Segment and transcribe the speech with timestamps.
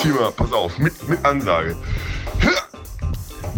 [0.00, 1.76] hier mal, pass auf, mit, mit Ansage.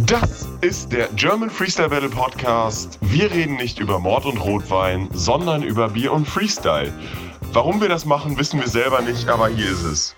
[0.06, 2.98] Das ist der German Freestyle Battle Podcast.
[3.03, 6.92] Wir reden nicht über Mord und Rotwein, sondern über Bier und Freestyle.
[7.53, 10.16] Warum wir das machen, wissen wir selber nicht, aber hier ist es.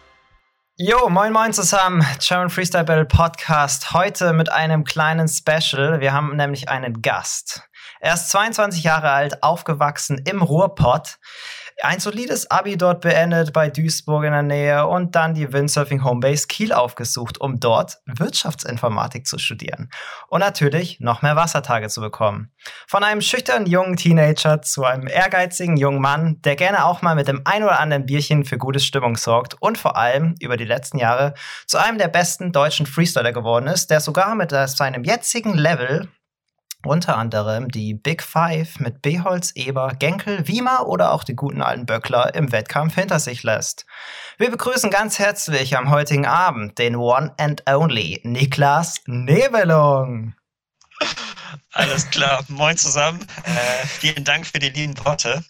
[0.76, 3.92] Jo, moin moin zusammen, German Freestyle Battle Podcast.
[3.92, 6.00] Heute mit einem kleinen Special.
[6.00, 7.68] Wir haben nämlich einen Gast.
[8.00, 11.18] Er ist 22 Jahre alt, aufgewachsen im Ruhrpott
[11.82, 16.46] ein solides Abi dort beendet bei Duisburg in der Nähe und dann die Windsurfing Homebase
[16.46, 19.90] Kiel aufgesucht, um dort Wirtschaftsinformatik zu studieren
[20.28, 22.52] und natürlich noch mehr Wassertage zu bekommen.
[22.86, 27.28] Von einem schüchternen jungen Teenager zu einem ehrgeizigen jungen Mann, der gerne auch mal mit
[27.28, 30.98] dem ein oder anderen Bierchen für gute Stimmung sorgt und vor allem über die letzten
[30.98, 31.34] Jahre
[31.66, 36.08] zu einem der besten deutschen Freestyler geworden ist, der sogar mit seinem jetzigen Level
[36.84, 41.86] unter anderem die Big Five mit Beholz, Eber, Genkel, Wiemer oder auch die guten alten
[41.86, 43.86] Böckler im Wettkampf hinter sich lässt.
[44.38, 50.34] Wir begrüßen ganz herzlich am heutigen Abend den One and Only Niklas Nebelung.
[51.72, 53.26] Alles klar, moin zusammen.
[53.44, 55.42] Äh, vielen Dank für die lieben Worte.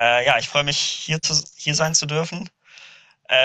[0.00, 2.50] Äh, ja, ich freue mich, hier, zu, hier sein zu dürfen.
[3.28, 3.36] Äh,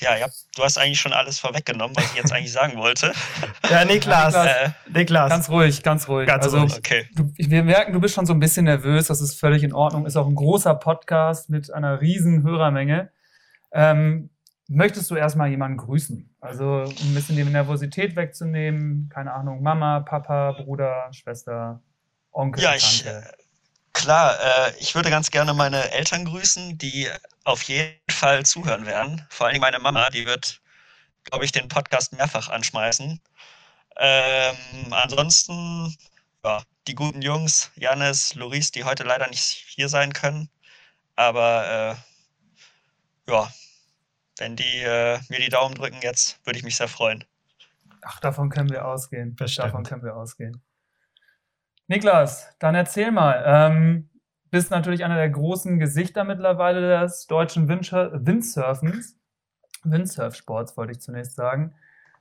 [0.00, 3.12] ja, ja, du hast eigentlich schon alles vorweggenommen, was ich jetzt eigentlich sagen wollte.
[3.68, 5.28] Ja, Niklas, äh, Niklas.
[5.28, 6.26] Ganz ruhig, ganz ruhig.
[6.26, 6.76] Ganz also, ruhig.
[6.78, 7.06] Okay.
[7.14, 10.06] Du, wir merken, du bist schon so ein bisschen nervös, das ist völlig in Ordnung.
[10.06, 13.10] Ist auch ein großer Podcast mit einer riesen Hörermenge.
[13.72, 14.30] Ähm,
[14.68, 16.34] möchtest du erstmal jemanden grüßen?
[16.40, 19.10] Also ein bisschen die Nervosität wegzunehmen.
[19.12, 21.82] Keine Ahnung, Mama, Papa, Bruder, Schwester,
[22.32, 23.18] Onkel, ja, ich, Tante.
[23.26, 23.39] Äh,
[24.00, 27.08] klar, äh, ich würde ganz gerne meine Eltern grüßen, die
[27.44, 29.26] auf jeden Fall zuhören werden.
[29.30, 30.60] Vor allem meine Mama, die wird,
[31.24, 33.20] glaube ich, den Podcast mehrfach anschmeißen.
[33.96, 34.56] Ähm,
[34.90, 35.94] ansonsten,
[36.44, 40.48] ja, die guten Jungs, Janis, Loris, die heute leider nicht hier sein können.
[41.16, 41.98] Aber
[43.26, 43.52] äh, ja,
[44.38, 47.24] wenn die äh, mir die Daumen drücken jetzt, würde ich mich sehr freuen.
[48.02, 49.36] Ach, davon können wir ausgehen.
[49.36, 49.68] Bestimmt.
[49.68, 50.62] Davon können wir ausgehen.
[51.90, 53.42] Niklas, dann erzähl mal.
[53.44, 54.08] Ähm,
[54.52, 59.18] bist natürlich einer der großen Gesichter mittlerweile des deutschen Windsurfens.
[59.82, 61.74] Windsurfsports wollte ich zunächst sagen.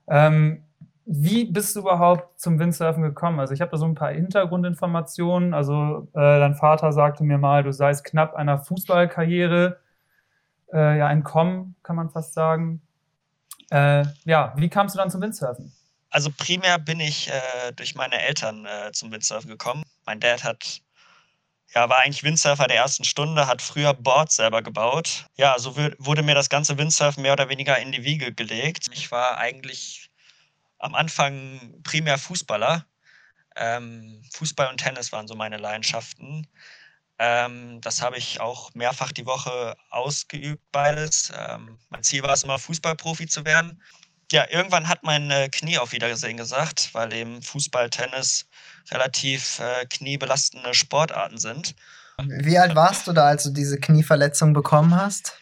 [0.07, 0.63] Ähm,
[1.05, 3.39] wie bist du überhaupt zum Windsurfen gekommen?
[3.39, 5.53] Also ich habe da so ein paar Hintergrundinformationen.
[5.53, 9.77] Also äh, dein Vater sagte mir mal, du seist knapp einer Fußballkarriere
[10.73, 12.81] äh, ja entkommen, kann man fast sagen.
[13.69, 15.71] Äh, ja, wie kamst du dann zum Windsurfen?
[16.09, 19.83] Also primär bin ich äh, durch meine Eltern äh, zum Windsurfen gekommen.
[20.05, 20.81] Mein Dad hat
[21.75, 25.27] ja, war eigentlich Windsurfer der ersten Stunde, hat früher Boards selber gebaut.
[25.35, 28.87] Ja, so wurde mir das ganze Windsurfen mehr oder weniger in die Wiege gelegt.
[28.91, 30.09] Ich war eigentlich
[30.79, 32.85] am Anfang primär Fußballer.
[33.55, 36.47] Ähm, Fußball und Tennis waren so meine Leidenschaften.
[37.19, 41.31] Ähm, das habe ich auch mehrfach die Woche ausgeübt, beides.
[41.37, 43.83] Ähm, mein Ziel war es immer, Fußballprofi zu werden.
[44.31, 48.47] Ja, irgendwann hat mein äh, Knie auf Wiedersehen gesagt, weil eben Fußball, Tennis
[48.91, 51.75] relativ äh, kniebelastende Sportarten sind.
[52.27, 55.39] Wie alt warst du da, als du diese Knieverletzung bekommen hast?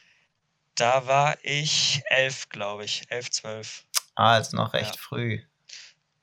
[0.76, 3.04] Da war ich elf, glaube ich.
[3.10, 3.84] Elf, zwölf.
[4.16, 5.02] Ah, also noch recht ja.
[5.02, 5.40] früh.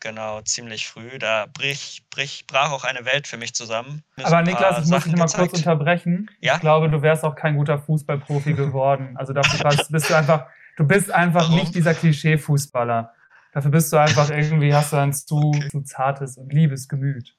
[0.00, 1.18] Genau, ziemlich früh.
[1.18, 4.04] Da brich, brich, brach auch eine Welt für mich zusammen.
[4.22, 6.30] Aber Niklas, ich muss dich mal kurz unterbrechen.
[6.40, 6.54] Ja?
[6.54, 9.16] Ich glaube, du wärst auch kein guter Fußballprofi geworden.
[9.16, 11.56] Also dafür bist du einfach, du bist einfach Warum?
[11.56, 13.12] nicht dieser Klischee-Fußballer.
[13.52, 15.68] Dafür bist du einfach irgendwie, hast du ein zu, okay.
[15.70, 17.36] zu zartes und liebes Gemüt.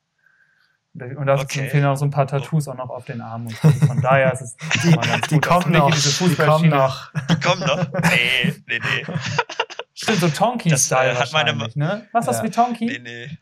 [0.94, 1.68] Und da okay.
[1.68, 3.48] fehlen auch so ein paar Tattoos auch noch auf den Armen.
[3.48, 4.98] Und von daher ist es die,
[5.30, 5.92] die kommen noch.
[5.94, 7.12] Die kommen noch.
[7.30, 7.92] Die kommen noch.
[8.02, 9.06] Nee, nee, nee.
[9.94, 12.08] Stimmt, so Tonky-Style äh, hat meine ne?
[12.14, 12.32] Was ja.
[12.32, 12.86] das wie Tonky?
[12.86, 13.38] Nee, nee.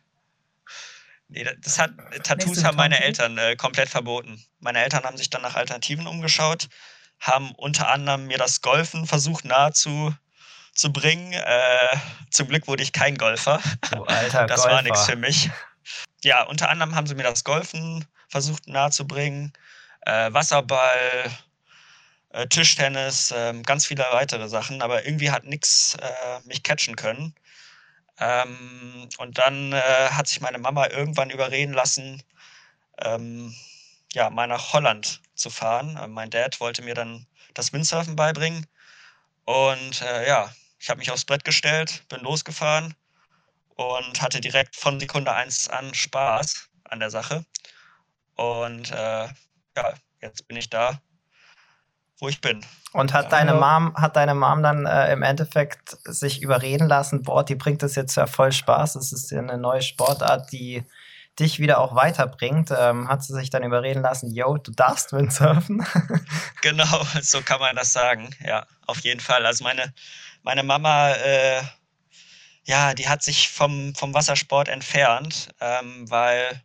[1.28, 1.92] Nee, das hat,
[2.24, 4.40] Tattoos haben meine Eltern äh, komplett verboten.
[4.60, 6.70] Meine Eltern haben sich dann nach Alternativen umgeschaut,
[7.24, 10.14] haben unter anderem mir das Golfen versucht nahezu
[10.74, 11.32] zu bringen.
[11.32, 11.98] Äh,
[12.30, 13.62] zum Glück wurde ich kein Golfer.
[13.96, 14.76] Oh, alter das Golfer.
[14.76, 15.50] war nichts für mich.
[16.24, 19.54] Ja, unter anderem haben sie mir das Golfen versucht nahezubringen,
[20.02, 21.32] äh, Wasserball,
[22.30, 27.36] äh, Tischtennis, äh, ganz viele weitere Sachen, aber irgendwie hat nichts äh, mich catchen können.
[28.20, 32.22] Ähm, und dann äh, hat sich meine Mama irgendwann überreden lassen,
[33.02, 33.56] ähm,
[34.14, 35.98] ja, mal nach Holland zu fahren.
[35.98, 38.66] Äh, mein Dad wollte mir dann das Windsurfen beibringen.
[39.46, 40.50] Und ja,
[40.80, 42.96] ich habe mich aufs Brett gestellt, bin losgefahren
[43.76, 47.46] und hatte direkt von Sekunde 1 an Spaß an der Sache.
[48.36, 49.28] Und äh,
[49.76, 51.00] ja, jetzt bin ich da,
[52.20, 52.66] wo ich bin.
[52.94, 57.44] Und hat deine Mom, hat deine Mom dann äh, im Endeffekt sich überreden lassen, boah,
[57.44, 60.84] die bringt das jetzt ja voll Spaß, es ist ja eine neue Sportart, die,
[61.40, 62.72] dich wieder auch weiterbringt.
[62.78, 65.86] Ähm, hat sie sich dann überreden lassen, yo, du darfst Windsurfen?
[66.62, 68.36] genau, so kann man das sagen.
[68.46, 69.46] Ja, auf jeden Fall.
[69.46, 69.94] Also meine,
[70.44, 71.62] meine Mama, äh,
[72.66, 76.62] ja, die hat sich vom, vom Wassersport entfernt, ähm, weil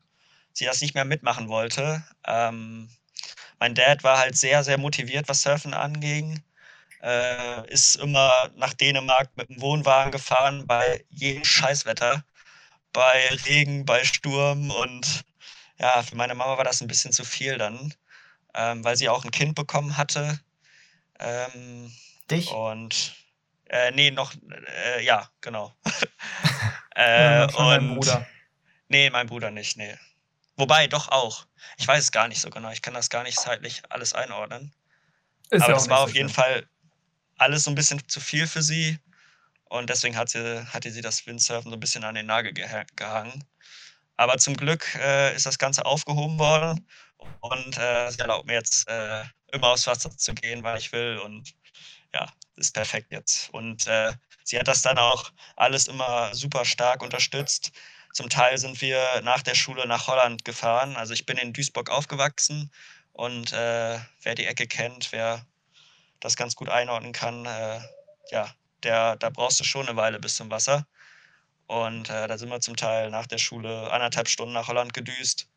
[0.52, 2.04] sie das nicht mehr mitmachen wollte.
[2.26, 2.88] Ähm,
[3.58, 6.42] mein Dad war halt sehr, sehr motiviert, was Surfen anging.
[7.02, 12.24] Äh, ist immer nach Dänemark mit dem Wohnwagen gefahren bei jedem Scheißwetter.
[12.98, 15.24] Bei Regen, bei Sturm und
[15.78, 17.94] ja, für meine Mama war das ein bisschen zu viel dann,
[18.54, 20.40] ähm, weil sie auch ein Kind bekommen hatte.
[21.20, 21.92] Ähm,
[22.28, 22.50] Dich?
[22.50, 23.14] Und
[23.66, 24.34] äh, nee, noch,
[24.84, 25.72] äh, ja, genau.
[26.96, 28.26] äh, ja, und Bruder.
[28.88, 29.96] Nee, mein Bruder nicht, nee.
[30.56, 31.46] Wobei, doch auch.
[31.76, 32.72] Ich weiß es gar nicht so genau.
[32.72, 34.74] Ich kann das gar nicht zeitlich alles einordnen.
[35.50, 36.68] Ist Aber es war auf jeden Fall
[37.36, 38.98] alles so ein bisschen zu viel für sie.
[39.68, 43.44] Und deswegen hat hatte sie das Windsurfen so ein bisschen an den Nagel gehangen.
[44.16, 46.86] Aber zum Glück äh, ist das Ganze aufgehoben worden.
[47.40, 51.18] Und äh, sie erlaubt mir jetzt äh, immer aufs Wasser zu gehen, weil ich will.
[51.18, 51.54] Und
[52.12, 52.26] ja,
[52.56, 53.50] ist perfekt jetzt.
[53.50, 54.12] Und äh,
[54.44, 57.72] sie hat das dann auch alles immer super stark unterstützt.
[58.12, 60.96] Zum Teil sind wir nach der Schule nach Holland gefahren.
[60.96, 62.72] Also ich bin in Duisburg aufgewachsen
[63.12, 65.44] und äh, wer die Ecke kennt, wer
[66.20, 67.80] das ganz gut einordnen kann, äh,
[68.30, 70.86] ja, der, da brauchst du schon eine Weile bis zum Wasser.
[71.66, 75.48] Und äh, da sind wir zum Teil nach der Schule anderthalb Stunden nach Holland gedüst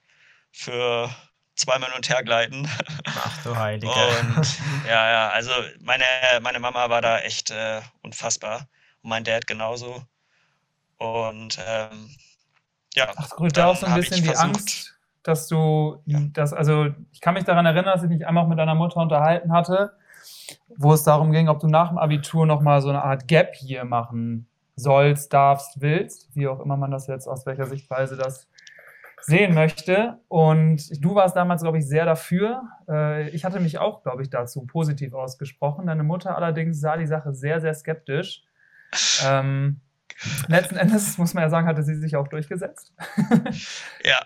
[0.52, 1.10] für
[1.56, 2.70] zweimal hin und her gleiten.
[3.06, 3.92] Ach du Heilige.
[3.92, 6.04] Und ja, ja, also meine,
[6.42, 8.68] meine Mama war da echt äh, unfassbar
[9.02, 10.04] und mein Dad genauso.
[10.98, 12.16] Und ähm,
[12.94, 13.08] ja.
[13.16, 14.94] Ach, da auch so ein bisschen die Angst,
[15.24, 16.20] dass du ja.
[16.34, 18.98] das, also ich kann mich daran erinnern, dass ich mich einmal auch mit deiner Mutter
[18.98, 19.94] unterhalten hatte,
[20.78, 23.86] wo es darum ging, ob du nach dem Abitur nochmal so eine Art Gap hier
[23.86, 28.48] machen sollst, darfst, willst, wie auch immer man das jetzt aus welcher Sichtweise das
[29.22, 30.20] sehen möchte.
[30.28, 32.64] Und du warst damals, glaube ich, sehr dafür.
[32.90, 35.88] Äh, ich hatte mich auch, glaube ich, dazu positiv ausgesprochen.
[35.88, 38.44] Deine Mutter allerdings sah die Sache sehr, sehr skeptisch.
[39.26, 39.82] Ähm,
[40.48, 42.94] letzten Endes, muss man ja sagen, hatte sie sich auch durchgesetzt.
[44.04, 44.20] ja.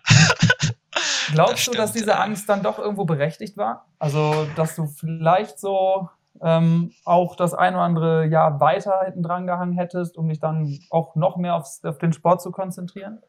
[1.33, 3.87] Glaubst das du, dass diese Angst dann doch irgendwo berechtigt war?
[3.99, 6.09] Also, dass du vielleicht so
[6.41, 10.79] ähm, auch das ein oder andere Jahr weiter hinten dran gehangen hättest, um dich dann
[10.89, 13.21] auch noch mehr aufs, auf den Sport zu konzentrieren?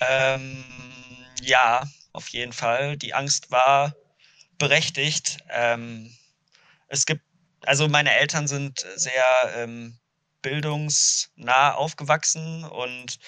[0.00, 0.64] Ähm,
[1.40, 2.96] ja, auf jeden Fall.
[2.96, 3.94] Die Angst war
[4.58, 5.38] berechtigt.
[5.50, 6.10] Ähm,
[6.88, 7.22] es gibt,
[7.62, 9.24] also meine Eltern sind sehr
[9.56, 9.98] ähm,
[10.42, 13.18] bildungsnah aufgewachsen und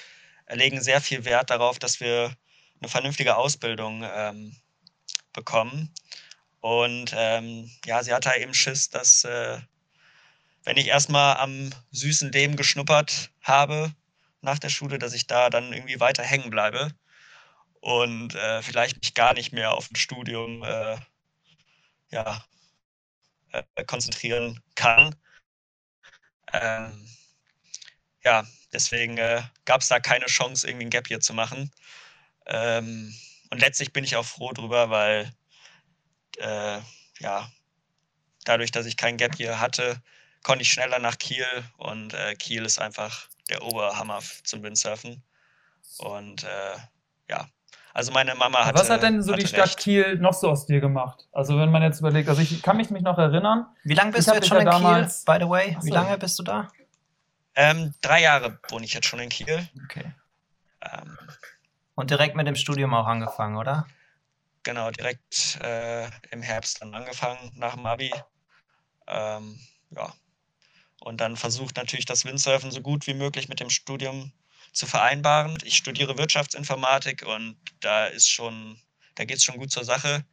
[0.50, 2.32] legen sehr viel Wert darauf, dass wir
[2.80, 4.56] eine vernünftige Ausbildung ähm,
[5.32, 5.92] bekommen.
[6.60, 9.58] Und ähm, ja, sie hatte eben Schiss, dass äh,
[10.64, 13.94] wenn ich erstmal am süßen Leben geschnuppert habe
[14.40, 16.92] nach der Schule, dass ich da dann irgendwie weiter hängen bleibe
[17.80, 20.96] und äh, vielleicht mich gar nicht mehr auf ein Studium äh,
[22.10, 22.44] ja,
[23.52, 25.14] äh, konzentrieren kann.
[26.52, 27.08] Ähm,
[28.24, 31.70] ja, deswegen äh, gab es da keine Chance, irgendwie ein Gap hier zu machen.
[32.46, 33.14] Ähm,
[33.50, 35.32] und letztlich bin ich auch froh drüber, weil
[36.38, 36.78] äh,
[37.20, 37.48] ja,
[38.44, 40.00] dadurch, dass ich kein Gap hier hatte,
[40.42, 41.46] konnte ich schneller nach Kiel
[41.76, 45.22] und äh, Kiel ist einfach der Oberhammer zum Windsurfen.
[45.98, 46.76] Und äh,
[47.28, 47.48] ja,
[47.94, 48.74] also meine Mama hat.
[48.74, 49.78] Was hat denn so die Stadt recht.
[49.78, 51.26] Kiel noch so aus dir gemacht?
[51.32, 53.66] Also wenn man jetzt überlegt, also ich kann mich, mich noch erinnern.
[53.84, 55.76] Wie lange bist du jetzt schon in damals, Kiel, by the way?
[55.82, 56.68] Wie lange bist du da?
[57.54, 59.68] Ähm, drei Jahre wohne ich jetzt schon in Kiel.
[59.84, 60.12] Okay.
[60.82, 61.18] Ähm,
[61.96, 63.88] Und direkt mit dem Studium auch angefangen, oder?
[64.62, 68.12] Genau, direkt äh, im Herbst dann angefangen, nach dem Abi.
[69.06, 69.58] Ähm,
[69.90, 70.12] ja.
[71.00, 74.32] Und dann versucht natürlich das Windsurfen so gut wie möglich mit dem Studium
[74.72, 75.56] zu vereinbaren.
[75.64, 78.80] Ich studiere Wirtschaftsinformatik und da ist schon,
[79.14, 80.24] da geht es schon gut zur Sache.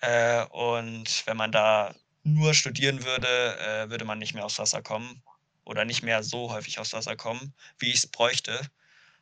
[0.00, 4.82] Äh, und wenn man da nur studieren würde, äh, würde man nicht mehr aufs Wasser
[4.82, 5.22] kommen
[5.64, 8.60] oder nicht mehr so häufig aufs Wasser kommen, wie ich es bräuchte,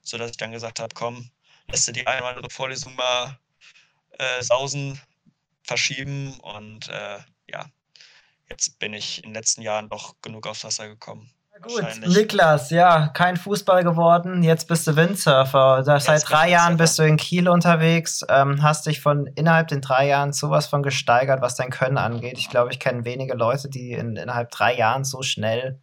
[0.03, 1.31] sodass ich dann gesagt habe, komm,
[1.71, 3.39] lässt du die eine oder andere Vorlesung mal
[4.19, 5.01] äh, sausen,
[5.63, 7.67] verschieben und äh, ja,
[8.49, 11.31] jetzt bin ich in den letzten Jahren doch genug aufs Wasser gekommen.
[11.61, 15.83] Gut, Niklas, ja, kein Fußball geworden, jetzt bist du Windsurfer.
[15.85, 19.81] Das seit drei Jahren bist du in Kiel unterwegs, ähm, hast dich von innerhalb den
[19.81, 22.39] drei Jahren sowas von gesteigert, was dein Können angeht.
[22.39, 25.81] Ich glaube, ich kenne wenige Leute, die in, innerhalb drei Jahren so schnell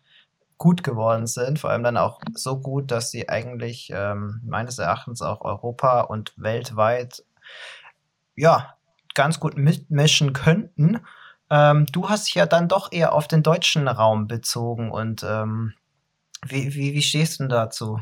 [0.58, 5.22] gut geworden sind, vor allem dann auch so gut, dass sie eigentlich ähm, meines Erachtens
[5.22, 7.24] auch Europa und weltweit
[8.36, 8.78] ja
[9.14, 11.00] ganz gut mitmischen könnten.
[11.50, 15.74] Ähm, du hast dich ja dann doch eher auf den deutschen Raum bezogen und ähm,
[16.46, 18.02] wie, wie, wie stehst du dazu?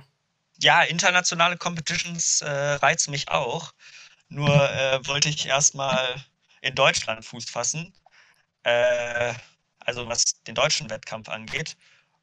[0.63, 3.73] ja, internationale Competitions äh, reizen mich auch.
[4.29, 6.15] Nur äh, wollte ich erstmal
[6.61, 7.93] in Deutschland Fuß fassen.
[8.63, 9.33] Äh,
[9.79, 11.75] also was den deutschen Wettkampf angeht.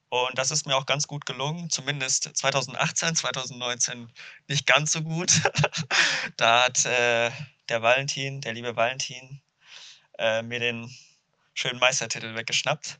[0.08, 4.10] Und das ist mir auch ganz gut gelungen, zumindest 2018, 2019
[4.48, 5.30] nicht ganz so gut.
[6.36, 7.30] da hat äh,
[7.70, 9.40] der Valentin, der liebe Valentin,
[10.18, 10.90] äh, mir den
[11.54, 12.98] schönen Meistertitel weggeschnappt.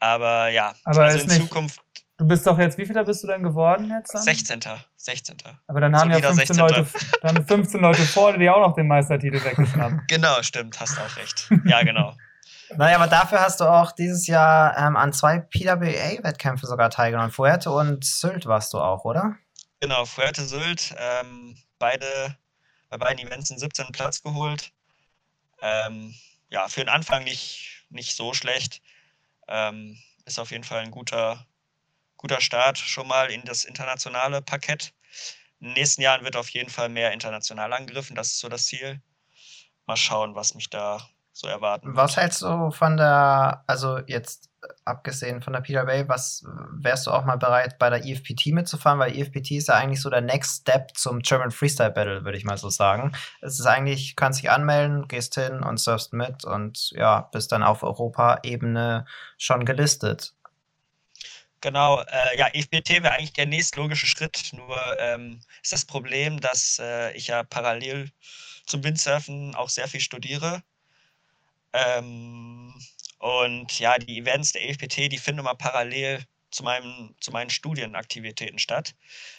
[0.00, 1.80] Aber ja, Aber also in nicht, Zukunft.
[2.18, 4.14] Du bist doch jetzt, wie viel bist du denn geworden jetzt?
[4.14, 4.22] Dann?
[4.22, 4.60] 16.
[4.96, 5.36] 16.
[5.66, 6.86] Aber dann haben so ja 15 Leute,
[7.22, 10.02] dann 15 Leute vor dir auch noch den Meistertitel weggeschnappt.
[10.08, 11.48] Genau, stimmt, hast auch recht.
[11.64, 12.14] Ja, genau.
[12.76, 17.30] Naja, aber dafür hast du auch dieses Jahr ähm, an zwei PWA-Wettkämpfen sogar teilgenommen.
[17.30, 19.36] Fuerte und Sylt warst du auch, oder?
[19.80, 20.94] Genau, Fuerte, Sylt.
[20.96, 22.06] Ähm, beide,
[22.92, 23.86] bei beiden Events einen 17.
[23.90, 24.70] Platz geholt.
[25.62, 26.14] Ähm,
[26.50, 28.82] ja, für den Anfang nicht, nicht so schlecht.
[29.48, 31.46] Ähm, ist auf jeden Fall ein guter,
[32.18, 34.92] guter Start schon mal in das internationale Parkett.
[35.60, 38.14] In den nächsten Jahren wird auf jeden Fall mehr international angegriffen.
[38.14, 39.00] Das ist so das Ziel.
[39.86, 41.96] Mal schauen, was mich da so erwarten.
[41.96, 44.50] Was hältst du von der, also jetzt
[44.84, 48.98] abgesehen von der Peter Bay, was wärst du auch mal bereit, bei der EFPT mitzufahren?
[48.98, 52.44] Weil EFPT ist ja eigentlich so der Next Step zum German Freestyle Battle, würde ich
[52.44, 53.12] mal so sagen.
[53.40, 57.62] Es ist eigentlich, kannst dich anmelden, gehst hin und surfst mit und ja, bist dann
[57.62, 59.06] auf Europa-Ebene
[59.38, 60.34] schon gelistet.
[61.60, 66.80] Genau, äh, ja, EFPT wäre eigentlich der nächstlogische Schritt, nur ähm, ist das Problem, dass
[66.82, 68.10] äh, ich ja parallel
[68.66, 70.62] zum Windsurfen auch sehr viel studiere
[71.72, 72.74] ähm,
[73.18, 78.58] und ja, die Events der EFPT, die finden immer parallel zu, meinem, zu meinen Studienaktivitäten
[78.58, 78.94] statt,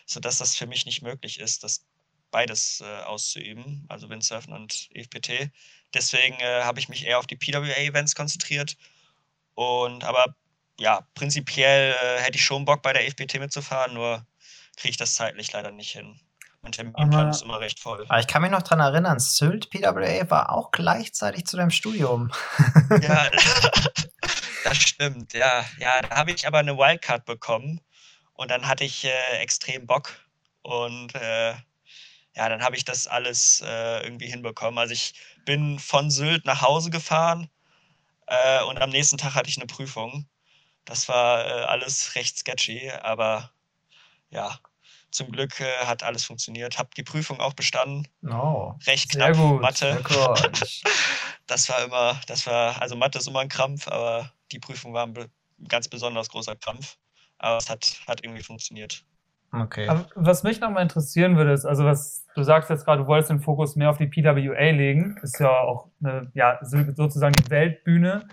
[0.06, 1.86] sodass das für mich nicht möglich ist, das
[2.32, 5.52] beides äh, auszuüben, also Windsurfen und EFPT.
[5.94, 8.76] Deswegen äh, habe ich mich eher auf die PWA-Events konzentriert.
[9.54, 10.36] Und aber
[10.80, 14.26] ja, prinzipiell äh, hätte ich schon Bock bei der EFPT mitzufahren, nur
[14.76, 16.20] kriege ich das zeitlich leider nicht hin.
[16.64, 18.06] Mein Terminplan ist immer recht voll.
[18.08, 22.32] Aber ich kann mich noch daran erinnern, Sylt PWA war auch gleichzeitig zu deinem Studium.
[23.02, 23.30] ja,
[24.64, 25.34] das stimmt.
[25.34, 27.82] Ja, ja da habe ich aber eine Wildcard bekommen
[28.32, 30.10] und dann hatte ich äh, extrem Bock
[30.62, 31.52] und äh,
[32.36, 34.80] ja, dann habe ich das alles äh, irgendwie hinbekommen.
[34.80, 35.16] Also ich
[35.46, 37.50] bin von Sylt nach Hause gefahren
[38.28, 40.30] äh, und am nächsten Tag hatte ich eine Prüfung.
[40.86, 43.52] Das war äh, alles recht sketchy, aber
[44.30, 44.58] ja,
[45.14, 46.78] zum Glück äh, hat alles funktioniert.
[46.78, 48.08] Hab die Prüfung auch bestanden.
[48.28, 49.36] Oh, Recht knapp.
[49.36, 50.02] Gut, Mathe.
[51.48, 55.06] das war immer, das war, also Mathe ist immer ein Krampf, aber die Prüfung war
[55.06, 55.14] ein
[55.68, 56.98] ganz besonders großer Krampf.
[57.38, 59.04] Aber es hat, hat irgendwie funktioniert.
[59.52, 59.88] Okay.
[59.88, 63.30] Aber was mich nochmal interessieren würde, ist, also was du sagst jetzt gerade, du wolltest
[63.30, 68.28] den Fokus mehr auf die PWA legen, ist ja auch eine, ja, sozusagen die Weltbühne.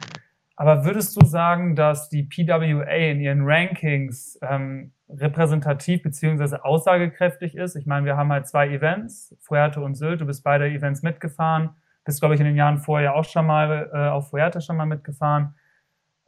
[0.60, 7.76] Aber würdest du sagen, dass die PWA in ihren Rankings ähm, repräsentativ beziehungsweise aussagekräftig ist.
[7.76, 10.20] Ich meine, wir haben halt zwei Events, Fuerte und Sylt.
[10.20, 11.70] Du bist beide Events mitgefahren.
[12.04, 14.84] Bist, glaube ich, in den Jahren vorher auch schon mal äh, auf Fuerte schon mal
[14.84, 15.54] mitgefahren.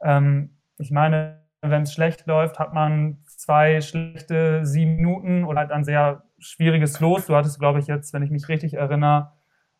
[0.01, 5.71] Ähm, ich meine, wenn es schlecht läuft, hat man zwei schlechte sieben Minuten oder halt
[5.71, 7.27] ein sehr schwieriges Los.
[7.27, 9.31] Du hattest, glaube ich, jetzt, wenn ich mich richtig erinnere,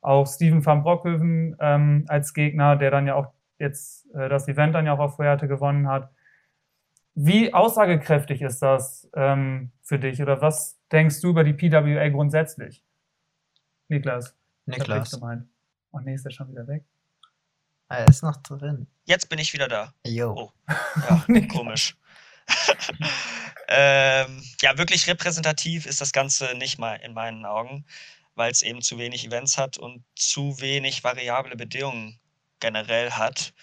[0.01, 3.33] auch Steven van Brockhoven ähm, als Gegner, der dann ja auch
[3.63, 6.12] jetzt äh, das Event dann ja auch auf Fuerte gewonnen hat.
[7.15, 12.84] Wie aussagekräftig ist das ähm, für dich oder was denkst du über die PWA grundsätzlich?
[13.88, 14.36] Niklas.
[14.65, 15.20] Niklas.
[15.91, 16.84] Oh nee, ist er schon wieder weg?
[17.89, 18.88] Er ist noch drin.
[19.05, 19.93] Jetzt bin ich wieder da.
[20.05, 20.34] Jo.
[20.36, 20.51] Oh.
[21.27, 21.96] Ja, komisch.
[23.67, 27.86] ähm, ja, wirklich repräsentativ ist das Ganze nicht mal in meinen Augen,
[28.36, 32.20] weil es eben zu wenig Events hat und zu wenig variable Bedingungen
[32.63, 33.53] generell hat.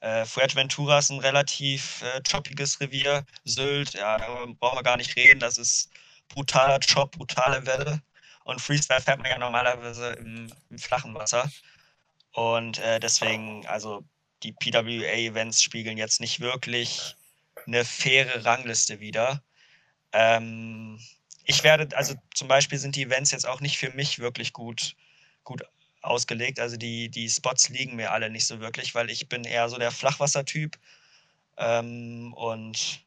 [0.00, 3.24] Äh, Fuerteventura ist ein relativ äh, choppiges Revier.
[3.44, 5.40] Sylt, ja, da brauchen wir gar nicht reden.
[5.40, 5.90] Das ist
[6.28, 8.02] brutaler Chop, brutale Welle.
[8.44, 11.50] Und Freestyle fährt man ja normalerweise im, im flachen Wasser.
[12.32, 14.04] Und äh, deswegen, also
[14.42, 17.16] die PWA-Events spiegeln jetzt nicht wirklich
[17.66, 19.42] eine faire Rangliste wider.
[20.12, 20.98] Ähm,
[21.44, 24.96] ich werde, also zum Beispiel sind die Events jetzt auch nicht für mich wirklich gut,
[25.44, 25.62] gut
[26.02, 26.60] ausgelegt.
[26.60, 29.78] Also die, die Spots liegen mir alle nicht so wirklich, weil ich bin eher so
[29.78, 30.78] der Flachwassertyp.
[31.56, 33.04] Ähm, und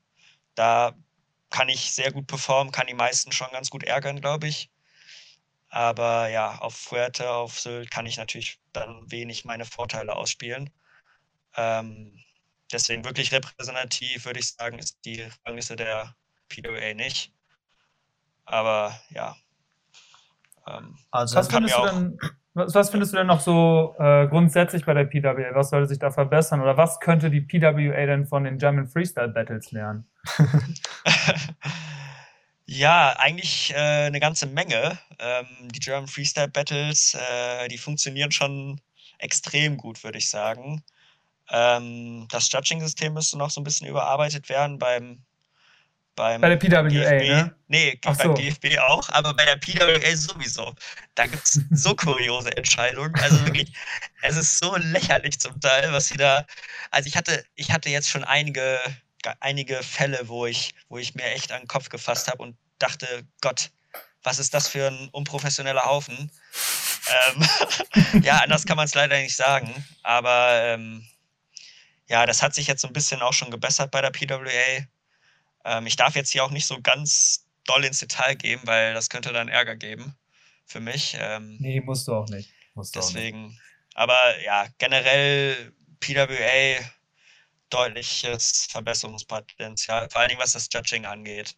[0.55, 0.93] da
[1.49, 4.69] kann ich sehr gut performen, kann die meisten schon ganz gut ärgern, glaube ich.
[5.69, 10.69] Aber ja, auf Fuerte, auf Sylt kann ich natürlich dann wenig meine Vorteile ausspielen.
[11.55, 12.19] Ähm,
[12.71, 16.15] deswegen wirklich repräsentativ, würde ich sagen, ist die Rangliste der
[16.49, 17.33] PWA nicht.
[18.45, 19.35] Aber ja.
[20.67, 22.19] Ähm, also, was findest du denn,
[22.53, 25.55] was, was, findest du denn noch so äh, grundsätzlich bei der PWA?
[25.55, 26.61] Was sollte sich da verbessern?
[26.61, 30.07] Oder was könnte die PWA denn von den German Freestyle Battles lernen?
[32.65, 34.97] Ja, eigentlich äh, eine ganze Menge.
[35.19, 38.79] Ähm, die German Freestyle Battles, äh, die funktionieren schon
[39.19, 40.83] extrem gut, würde ich sagen.
[41.49, 45.23] Ähm, das Judging-System müsste noch so ein bisschen überarbeitet werden beim
[46.15, 47.27] beim bei der PWA, DFB.
[47.29, 47.55] ne?
[47.67, 48.33] Nee, Ach beim so.
[48.33, 50.73] DFB auch, aber bei der PWA sowieso.
[51.15, 53.15] Da gibt es so kuriose Entscheidungen.
[53.15, 53.71] Also wirklich,
[54.21, 56.45] es ist so lächerlich zum Teil, was sie da.
[56.91, 58.79] Also ich hatte, ich hatte jetzt schon einige,
[59.39, 63.23] einige Fälle, wo ich, wo ich mir echt an den Kopf gefasst habe und dachte,
[63.41, 63.71] Gott,
[64.23, 66.31] was ist das für ein unprofessioneller Haufen?
[67.27, 69.85] Ähm, ja, anders kann man es leider nicht sagen.
[70.03, 71.05] Aber ähm,
[72.07, 74.85] ja, das hat sich jetzt so ein bisschen auch schon gebessert bei der PWA.
[75.65, 79.09] Ähm, ich darf jetzt hier auch nicht so ganz doll ins Detail gehen, weil das
[79.09, 80.15] könnte dann Ärger geben
[80.65, 81.15] für mich.
[81.19, 82.51] Ähm, Nee, musst du auch nicht.
[82.73, 83.15] Musst du auch nicht.
[83.15, 83.59] deswegen,
[83.95, 86.83] aber ja, generell PWA
[87.69, 91.55] deutliches Verbesserungspotenzial, vor allen Dingen was das Judging angeht.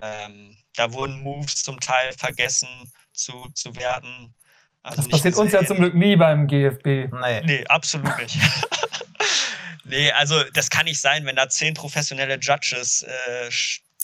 [0.00, 2.68] Ähm, da wurden Moves zum Teil vergessen
[3.12, 4.34] zu, zu werten.
[4.82, 5.76] Also Das passiert uns ja gesehen.
[5.76, 7.12] zum Glück nie beim GFB.
[7.12, 7.40] Nee.
[7.44, 8.36] Nee, absolut nicht.
[9.90, 13.50] nee, also das kann nicht sein, wenn da zehn professionelle Judges äh,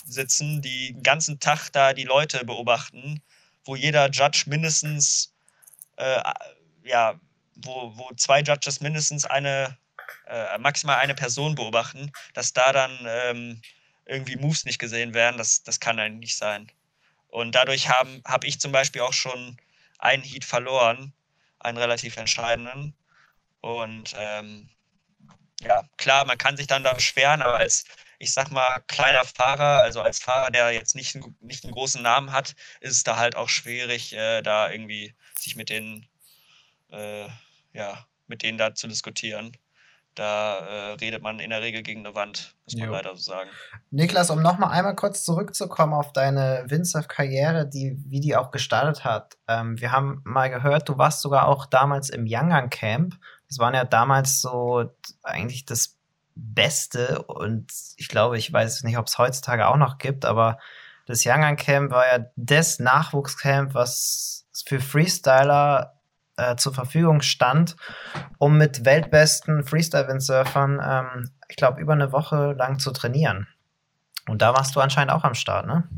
[0.04, 3.22] sitzen, die den ganzen Tag da die Leute beobachten,
[3.64, 5.34] wo jeder Judge mindestens,
[5.96, 6.20] äh,
[6.84, 7.18] ja,
[7.56, 9.76] wo, wo zwei Judges mindestens eine,
[10.26, 13.62] äh, maximal eine Person beobachten, dass da dann ähm,
[14.04, 16.70] irgendwie Moves nicht gesehen werden, das, das kann eigentlich nicht sein.
[17.28, 19.56] Und dadurch habe hab ich zum Beispiel auch schon
[19.98, 21.12] einen Heat verloren,
[21.58, 22.94] einen relativ entscheidenden.
[23.60, 24.68] Und ähm,
[25.60, 27.84] ja, klar, man kann sich dann da beschweren, aber als,
[28.18, 32.02] ich sag mal, kleiner Fahrer, also als Fahrer, der jetzt nicht, einen- nicht einen großen
[32.02, 36.06] Namen hat, ist es da halt auch schwierig, äh, da irgendwie sich mit denen,
[36.90, 37.26] äh,
[37.72, 39.56] ja, mit denen da zu diskutieren.
[40.14, 42.92] Da äh, redet man in der Regel gegen eine Wand, muss man Jo.
[42.92, 43.50] leider so sagen.
[43.90, 49.36] Niklas, um nochmal einmal kurz zurückzukommen auf deine Windsurf-Karriere, die, wie die auch gestartet hat.
[49.46, 53.18] Ähm, wir haben mal gehört, du warst sogar auch damals im Yangan Camp.
[53.48, 54.90] Das waren ja damals so
[55.22, 55.96] eigentlich das
[56.34, 60.58] Beste und ich glaube, ich weiß nicht, ob es heutzutage auch noch gibt, aber
[61.06, 65.94] das Yangan Camp war ja das Nachwuchscamp, was für Freestyler
[66.36, 67.76] äh, zur Verfügung stand,
[68.38, 73.48] um mit weltbesten Freestyle-Windsurfern, ähm, ich glaube, über eine Woche lang zu trainieren.
[74.28, 75.88] Und da warst du anscheinend auch am Start, ne?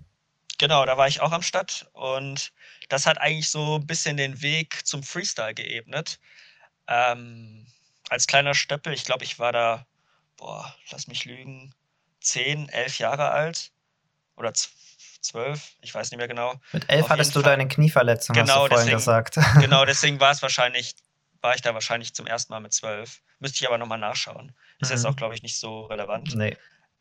[0.59, 2.53] Genau, da war ich auch am Start und
[2.89, 6.19] das hat eigentlich so ein bisschen den Weg zum Freestyle geebnet.
[6.89, 7.67] Ähm,
[8.09, 9.87] als kleiner Stöppel, ich glaube, ich war da,
[10.37, 11.75] boah, lass mich lügen,
[12.21, 13.71] 10, 11 Jahre alt
[14.37, 14.71] oder z-
[15.21, 16.55] 12, ich weiß nicht mehr genau.
[16.73, 17.51] Mit elf Auf hattest du Fall.
[17.57, 19.37] deine Knieverletzung, Genau, hast du vorhin deswegen- gesagt.
[19.61, 20.95] Genau, deswegen war es wahrscheinlich,
[21.43, 23.21] war ich da wahrscheinlich zum ersten Mal mit 12.
[23.41, 24.53] Müsste ich aber nochmal nachschauen.
[24.81, 25.11] Ist jetzt Mhm.
[25.11, 26.35] auch, glaube ich, nicht so relevant.
[26.35, 26.57] nee.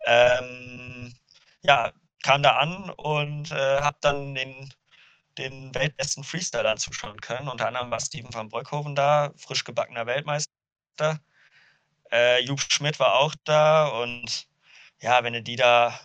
[0.06, 1.16] Ähm,
[1.62, 1.92] ja,
[2.24, 4.74] kam da an und äh, habe dann den,
[5.38, 7.48] den weltbesten Freestylern zuschauen können.
[7.48, 10.50] Unter anderem war Steven van Broekhoven da, frisch gebackener Weltmeister.
[12.12, 14.48] Äh, Jupp Schmidt war auch da und
[15.02, 16.00] ja, wenn du die da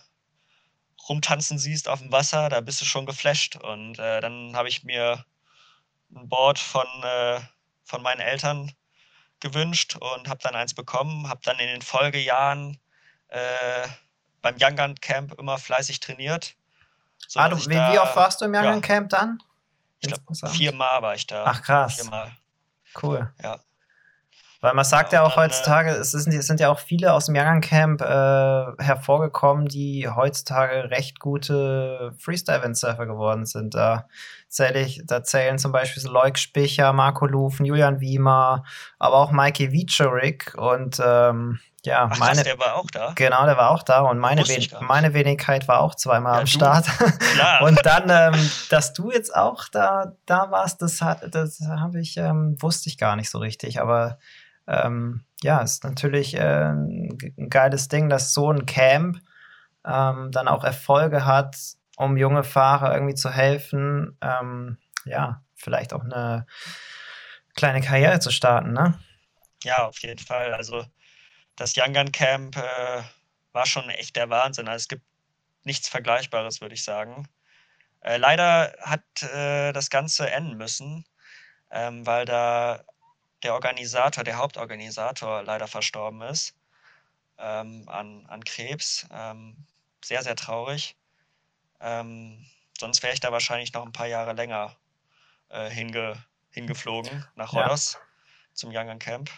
[1.09, 3.55] rumtanzen siehst auf dem Wasser, da bist du schon geflasht.
[3.55, 5.25] Und äh, dann habe ich mir
[6.15, 7.41] ein Board von, äh,
[7.83, 8.71] von meinen Eltern
[9.39, 12.79] gewünscht und habe dann eins bekommen, habe dann in den Folgejahren
[13.27, 13.87] äh,
[14.41, 16.55] beim Young Gun Camp immer fleißig trainiert.
[17.27, 18.79] So Ah, du, wie, da- wie oft warst du im Young ja.
[18.79, 19.39] Camp dann?
[19.99, 21.43] Ich glaube, viermal war ich da.
[21.45, 21.95] Ach, krass.
[21.95, 22.31] Viermal.
[23.01, 23.31] Cool.
[23.41, 23.57] Ja.
[24.61, 26.79] Weil man sagt Ja, ja, auch dann, äh, heutzutage, es, sind, es sind ja auch
[26.79, 33.75] viele aus dem Young Camp äh, hervorgekommen, die heutzutage recht gute Freestyle-Windsurfer geworden sind.
[33.75, 34.07] Da,
[34.53, 38.63] zähle ich, da zählen zum Beispiel so Leuk Spicher, Marco Lufen, Julian Wiemer,
[38.99, 43.11] aber auch Mikey Wieczorek und ähm, ja, Ach, meine, der war auch da.
[43.15, 46.47] Genau, der war auch da und meine, Wen meine Wenigkeit war auch zweimal Ja, am.
[46.47, 46.85] Start.
[47.33, 47.61] Klar.
[47.63, 52.15] und dann, ähm, dass du jetzt auch da, da warst, das, hat- das habe ich,
[52.15, 53.81] ähm, wusste ich gar nicht so richtig.
[53.81, 54.17] Aber
[54.65, 59.17] ähm, ja, ist natürlich äh, ein geiles Ding, dass so ein Camp
[59.85, 61.57] ähm, dann auch Erfolge hat,
[61.97, 66.45] um junge Fahrer irgendwie zu helfen, ähm, ja, vielleicht auch eine
[67.55, 68.99] kleine Karriere zu starten, ne?
[69.63, 70.53] Ja, auf jeden Fall.
[70.53, 70.85] Also
[71.55, 73.03] das Young Gun Camp äh,
[73.51, 74.67] war schon echt der Wahnsinn.
[74.67, 75.03] Also es gibt
[75.63, 77.27] nichts Vergleichbares, würde ich sagen.
[78.01, 81.05] Äh, leider hat äh, das Ganze enden müssen,
[81.71, 82.83] ähm, weil da
[83.43, 86.55] der Organisator, der Hauptorganisator leider verstorben ist
[87.37, 89.07] ähm, an, an Krebs.
[89.11, 89.55] Ähm,
[90.03, 90.95] sehr, sehr traurig.
[91.83, 92.45] Ähm,
[92.79, 94.75] sonst wäre ich da wahrscheinlich noch ein paar Jahre länger
[95.49, 96.15] äh, hinge,
[96.49, 97.63] hingeflogen nach Ja.
[97.63, 97.97] Rhodos
[98.53, 99.29] zum Young Camp.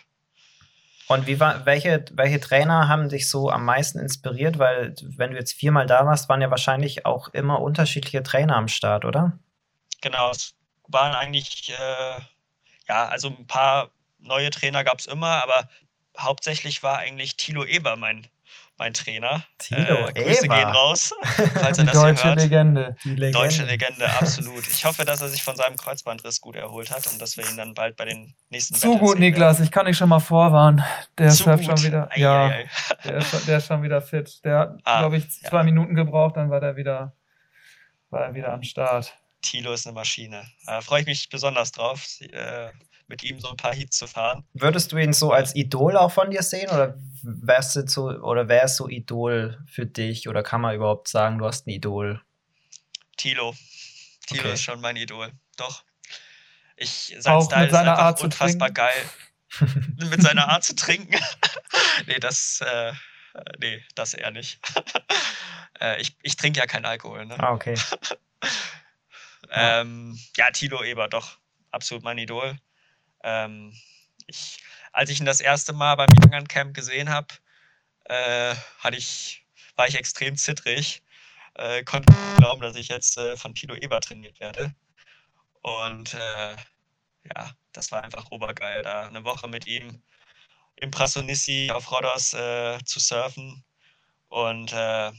[1.07, 4.57] Und wie war, welche, welche Trainer haben dich so am meisten inspiriert?
[4.57, 8.67] Weil, wenn du jetzt viermal da warst, waren ja wahrscheinlich auch immer unterschiedliche Trainer am
[8.67, 9.37] Start, oder?
[10.01, 10.55] Genau, es
[10.87, 12.19] waren eigentlich, äh,
[12.87, 15.69] ja, also ein paar neue Trainer gab es immer, aber
[16.17, 18.27] hauptsächlich war eigentlich Thilo Eber mein
[18.77, 19.43] mein Trainer.
[19.57, 20.55] Tilo, äh, Grüße Eva.
[20.59, 21.13] gehen raus,
[21.53, 22.41] falls Die er das deutsche hier hört.
[22.41, 22.95] Legende.
[23.03, 23.31] Die Legende.
[23.31, 24.67] Deutsche Legende, absolut.
[24.67, 27.57] Ich hoffe, dass er sich von seinem Kreuzbandriss gut erholt hat und dass wir ihn
[27.57, 29.19] dann bald bei den nächsten Zu Battles gut.
[29.19, 29.59] Niklas.
[29.61, 30.83] Ich kann dich schon mal vorwarnen.
[31.17, 31.79] Der Zu surft gut.
[31.79, 32.09] schon wieder.
[32.11, 32.67] Ei, ja, ei, ei.
[33.05, 34.43] Der, ist, schon- der ist schon wieder fit.
[34.43, 35.49] Der hat, Ah, glaube ich, ja.
[35.49, 37.13] zwei Minuten gebraucht, dann war der wieder,
[38.09, 39.15] war er wieder am Start.
[39.41, 40.43] Tilo ist eine Maschine.
[40.65, 42.69] Da freue ich mich besonders drauf, äh,
[43.07, 44.45] mit ihm so ein paar Heats zu fahren.
[44.53, 46.69] Würdest du ihn so als Idol auch von dir sehen?
[46.69, 50.27] Oder wärst du so, oder wer ist so Idol für dich?
[50.27, 52.21] Oder kann man überhaupt sagen, du hast ein Idol?
[53.17, 53.55] Tilo.
[54.27, 54.53] Tilo Okay.
[54.53, 55.31] ist schon mein Idol.
[55.57, 55.83] Doch.
[56.77, 58.73] Ich, sein Auch Style mit seiner ist einfach Art zu unfassbar trinken?
[58.73, 60.07] geil.
[60.09, 61.15] mit seiner Art zu trinken.
[62.07, 62.91] nee, das, äh,
[63.59, 64.59] nee, das eher nicht.
[65.79, 67.25] äh, ich ich trinke ja keinen Alkohol.
[67.25, 67.39] Ne?
[67.39, 67.75] Ah, okay.
[69.51, 71.37] Ähm, ja, Tilo Eber, doch.
[71.71, 72.57] Absolut mein Idol.
[73.25, 73.73] Ähm,
[74.27, 77.27] ich, als ich ihn das erste Mal beim Young Camp gesehen habe,
[78.05, 81.03] äh, hatte ich, war ich extrem zittrig.
[81.55, 84.75] Äh, konnte nicht glauben, dass ich jetzt äh, von Tilo Eber trainiert werde.
[85.61, 86.55] Und äh,
[87.35, 90.03] ja, das war einfach obergeil, da eine Woche mit ihm
[90.75, 93.63] im Prassonissi auf Rhodos äh, zu surfen.
[94.27, 95.11] Und äh,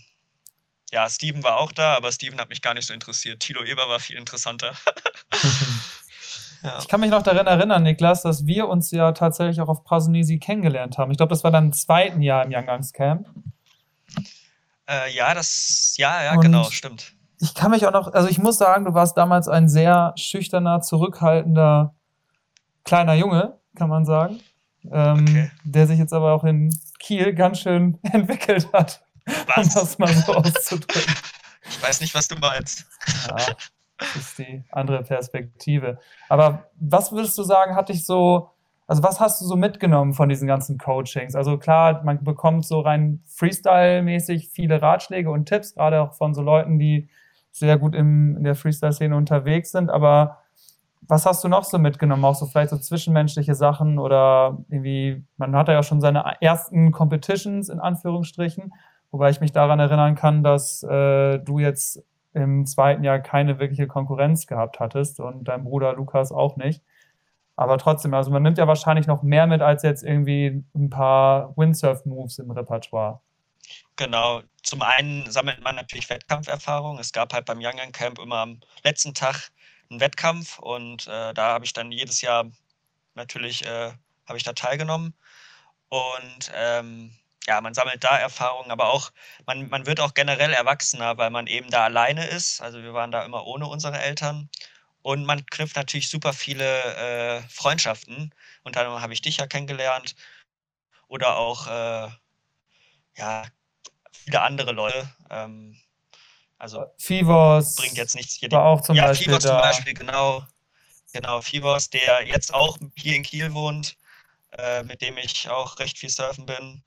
[0.93, 3.41] ja, Steven war auch da, aber Steven hat mich gar nicht so interessiert.
[3.41, 4.77] Tilo Eber war viel interessanter.
[6.63, 6.79] ja.
[6.81, 10.39] Ich kann mich noch daran erinnern, Niklas, dass wir uns ja tatsächlich auch auf Prasonisi
[10.39, 11.11] kennengelernt haben.
[11.11, 13.27] Ich glaube, das war dann im zweiten Jahr im Young Camp.
[14.89, 17.13] Äh, ja, das, ja, ja, Und- genau, stimmt.
[17.39, 20.81] Ich kann mich auch noch, also ich muss sagen, du warst damals ein sehr schüchterner,
[20.81, 21.95] zurückhaltender
[22.85, 24.41] kleiner Junge, kann man sagen.
[24.91, 25.51] Ähm, Okay.
[25.65, 29.75] Der sich jetzt aber auch in Kiel ganz schön entwickelt hat, um Was?
[29.75, 31.15] das mal so auszudrücken.
[31.69, 32.87] Ich weiß nicht, was du meinst.
[33.29, 33.37] Ja,
[34.15, 35.99] ist die andere Perspektive.
[36.29, 38.51] Aber was würdest du sagen, hat dich so,
[38.87, 41.35] also was hast du so mitgenommen von diesen ganzen Coachings?
[41.35, 46.43] Also klar, man bekommt so rein Freestyle-mäßig viele Ratschläge und Tipps, gerade auch von so
[46.43, 47.09] Leuten, die
[47.51, 50.39] sehr gut im, in der Freestyle-Szene unterwegs sind, aber
[51.09, 52.25] was hast du noch so mitgenommen?
[52.25, 57.69] Auch so vielleicht so zwischenmenschliche Sachen oder irgendwie, man hat ja schon seine ersten Competitions
[57.69, 58.73] in Anführungsstrichen,
[59.11, 62.03] wobei ich mich daran erinnern kann, dass äh, du jetzt
[62.37, 66.83] im zweiten Jahr keine wirkliche Konkurrenz gehabt hattest und dein Bruder Lukas auch nicht.
[67.57, 71.57] Aber trotzdem, also man nimmt ja wahrscheinlich noch mehr mit als jetzt irgendwie ein paar
[71.57, 73.21] Windsurf-Moves im Repertoire.
[73.97, 74.43] Genau.
[74.63, 76.99] Zum einen sammelt man natürlich Wettkampferfahrung.
[76.99, 79.51] Es gab halt beim Young Gun Camp immer am letzten Tag
[79.91, 82.45] einen Wettkampf und äh, da habe ich dann jedes Jahr
[83.15, 83.93] natürlich äh,
[84.27, 85.15] habe ich da teilgenommen.
[85.89, 87.13] Und ähm,
[87.47, 89.13] ja, man sammelt da Erfahrungen, aber auch,
[89.47, 92.61] man, man wird auch generell erwachsener, weil man eben da alleine ist.
[92.61, 94.51] Also wir waren da immer ohne unsere Eltern.
[95.03, 98.35] Und man knüpft natürlich super viele äh, Freundschaften.
[98.65, 100.17] Unter anderem habe ich dich ja kennengelernt.
[101.07, 102.11] Oder auch äh,
[103.17, 103.45] ja,
[104.13, 105.09] viele andere Leute.
[105.31, 105.81] Ähm,
[106.59, 108.51] also Fivos bringt jetzt nichts hier.
[108.51, 109.61] war auch zum ja, Beispiel Fivos zum da.
[109.61, 110.45] Beispiel, genau.
[111.13, 113.97] Genau, Fivos, der jetzt auch hier in Kiel wohnt,
[114.59, 116.83] äh, mit dem ich auch recht viel surfen bin.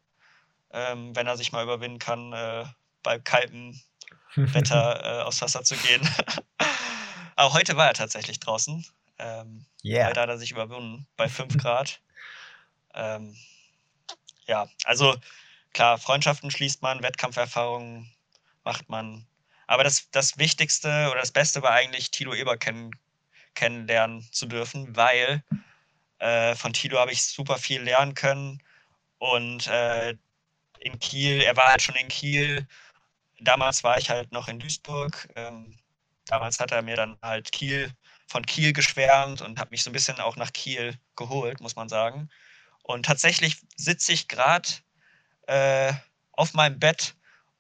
[0.71, 2.65] Ähm, wenn er sich mal überwinden kann, äh,
[3.03, 3.79] bei kaltem
[4.36, 6.08] Wetter äh, aufs Wasser zu gehen.
[7.36, 8.86] Aber heute war er tatsächlich draußen.
[9.17, 10.10] Ähm, Yeah.
[10.10, 12.01] Heute hat er sich überwunden bei 5 Grad.
[12.93, 13.36] Ähm,
[14.45, 15.15] ja, also
[15.73, 18.12] klar, Freundschaften schließt man, Wettkampferfahrungen
[18.63, 19.25] macht man.
[19.67, 22.91] Aber das, das Wichtigste oder das Beste war eigentlich, Tilo Eber kennen,
[23.53, 25.43] kennenlernen zu dürfen, weil
[26.17, 28.62] äh, von Tilo habe ich super viel lernen können.
[29.19, 30.15] Und äh,
[30.79, 32.67] in Kiel, er war halt schon in Kiel.
[33.39, 35.29] Damals war ich halt noch in Duisburg.
[35.35, 35.77] Ähm,
[36.25, 37.91] damals hat er mir dann halt Kiel
[38.27, 41.89] von Kiel geschwärmt und hat mich so ein bisschen auch nach Kiel geholt, muss man
[41.89, 42.29] sagen.
[42.83, 44.69] Und tatsächlich sitze ich gerade
[45.47, 45.93] äh,
[46.31, 47.15] auf meinem Bett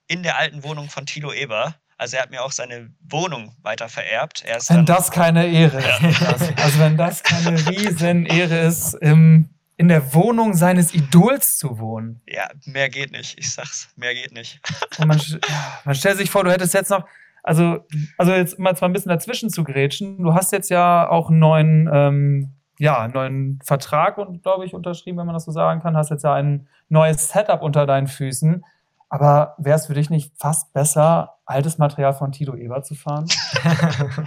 [0.07, 1.75] in der alten Wohnung von Thilo Eber.
[1.97, 4.43] Also er hat mir auch seine Wohnung weiter vererbt.
[4.45, 6.21] Er Wenn das keine Ehre ist.
[6.21, 9.49] Also, also wenn das keine riesen Ehre ist, im,
[9.79, 12.21] in der Wohnung seines Idols zu wohnen.
[12.27, 13.39] ja, mehr geht nicht.
[13.39, 14.59] Ich sag's, mehr geht nicht.
[14.97, 15.21] Und man,
[15.85, 17.05] man stellt sich vor, du hättest jetzt noch,
[17.43, 17.85] also,
[18.17, 21.39] also jetzt mal zwar ein bisschen dazwischen zu grätschen, du hast jetzt ja auch einen
[21.39, 25.81] neuen, ähm, ja, einen neuen Vertrag und glaube ich unterschrieben, wenn man das so sagen
[25.81, 28.65] kann, hast jetzt ja ein neues Setup unter deinen Füßen.
[29.07, 33.27] Aber wäre es für dich nicht fast besser, altes Material von Tito Eber zu fahren?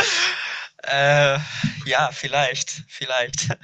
[0.84, 1.38] Äh,
[1.86, 3.56] ja, vielleicht, vielleicht.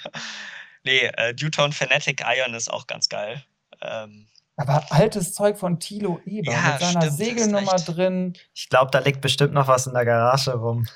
[0.84, 3.42] Nee, äh, Dewtone Fanatic Iron ist auch ganz geil.
[3.80, 8.36] Ähm, aber altes Zeug von Tilo Eber ja, mit seiner stimmt, Segelnummer drin.
[8.54, 10.86] Ich glaube, da liegt bestimmt noch was in der Garage rum.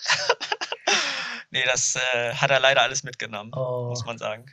[1.50, 3.86] nee, das äh, hat er leider alles mitgenommen, oh.
[3.88, 4.46] muss man sagen.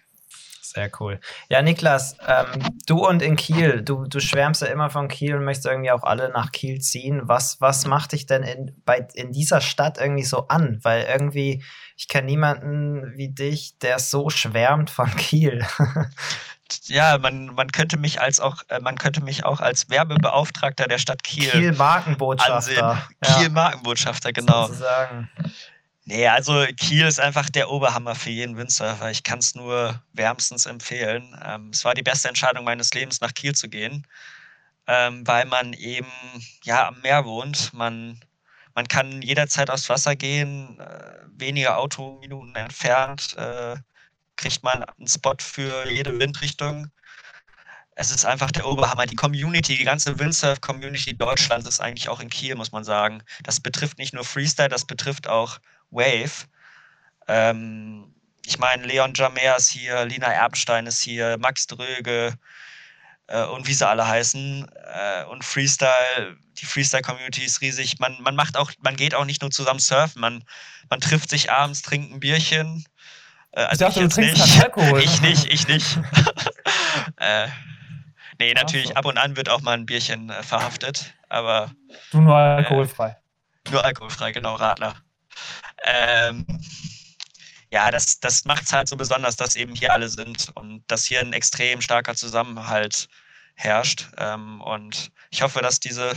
[0.72, 1.20] Sehr cool.
[1.50, 5.44] Ja, Niklas, ähm, du und in Kiel, du, du schwärmst ja immer von Kiel und
[5.44, 7.22] möchtest irgendwie auch alle nach Kiel ziehen.
[7.24, 10.80] Was, was macht dich denn in, bei, in dieser Stadt irgendwie so an?
[10.84, 11.64] Weil irgendwie,
[11.98, 15.66] ich kenne niemanden wie dich, der so schwärmt von Kiel.
[16.84, 21.00] ja, man, man könnte mich als auch, äh, man könnte mich auch als Werbebeauftragter der
[21.00, 21.50] Stadt Kiel.
[21.50, 22.56] Kiel Markenbotschafter.
[22.56, 22.78] Ansehen.
[22.78, 23.38] Ja.
[23.40, 24.68] Kiel Markenbotschafter, genau.
[24.68, 25.30] Sozusagen.
[26.10, 29.12] Nee, also Kiel ist einfach der Oberhammer für jeden Windsurfer.
[29.12, 31.40] Ich kann es nur wärmstens empfehlen.
[31.46, 34.08] Ähm, es war die beste Entscheidung meines Lebens, nach Kiel zu gehen,
[34.88, 36.12] ähm, weil man eben
[36.64, 37.72] ja am Meer wohnt.
[37.76, 38.20] Man,
[38.74, 43.38] man kann jederzeit aufs Wasser gehen, äh, wenige Autominuten entfernt.
[43.38, 43.76] Äh,
[44.36, 46.90] kriegt man einen Spot für jede Windrichtung.
[47.96, 49.06] Es ist einfach der Oberhammer.
[49.06, 53.22] Die Community, die ganze Windsurf-Community Deutschlands ist eigentlich auch in Kiel, muss man sagen.
[53.44, 55.60] Das betrifft nicht nur Freestyle, das betrifft auch
[55.92, 56.46] Wave.
[57.28, 58.14] Ähm,
[58.46, 62.34] ich meine, Leon Jamer ist hier, Lina Erbstein ist hier, Max Dröge
[63.28, 64.70] äh, und wie sie alle heißen.
[64.94, 68.00] Äh, und Freestyle, die Freestyle-Community ist riesig.
[68.00, 70.44] Man, man macht auch, man geht auch nicht nur zusammen surfen, man,
[70.90, 72.86] man trifft sich abends, trinkt ein Bierchen
[73.52, 74.64] äh, also ich dachte, ich du trinkst nicht.
[74.64, 75.00] Alkohol.
[75.02, 75.98] Ich nicht, ich nicht.
[77.18, 77.48] äh,
[78.40, 81.72] nee, natürlich, ab und an wird auch mal ein Bierchen äh, verhaftet, aber.
[82.12, 83.18] Du nur äh, alkoholfrei.
[83.72, 84.96] nur alkoholfrei, genau, Radler.
[85.84, 86.46] Ähm,
[87.72, 91.06] ja, das, das macht es halt so besonders, dass eben hier alle sind und dass
[91.06, 93.08] hier ein extrem starker Zusammenhalt
[93.56, 94.10] herrscht.
[94.18, 96.14] Ähm, und ich hoffe, dass diese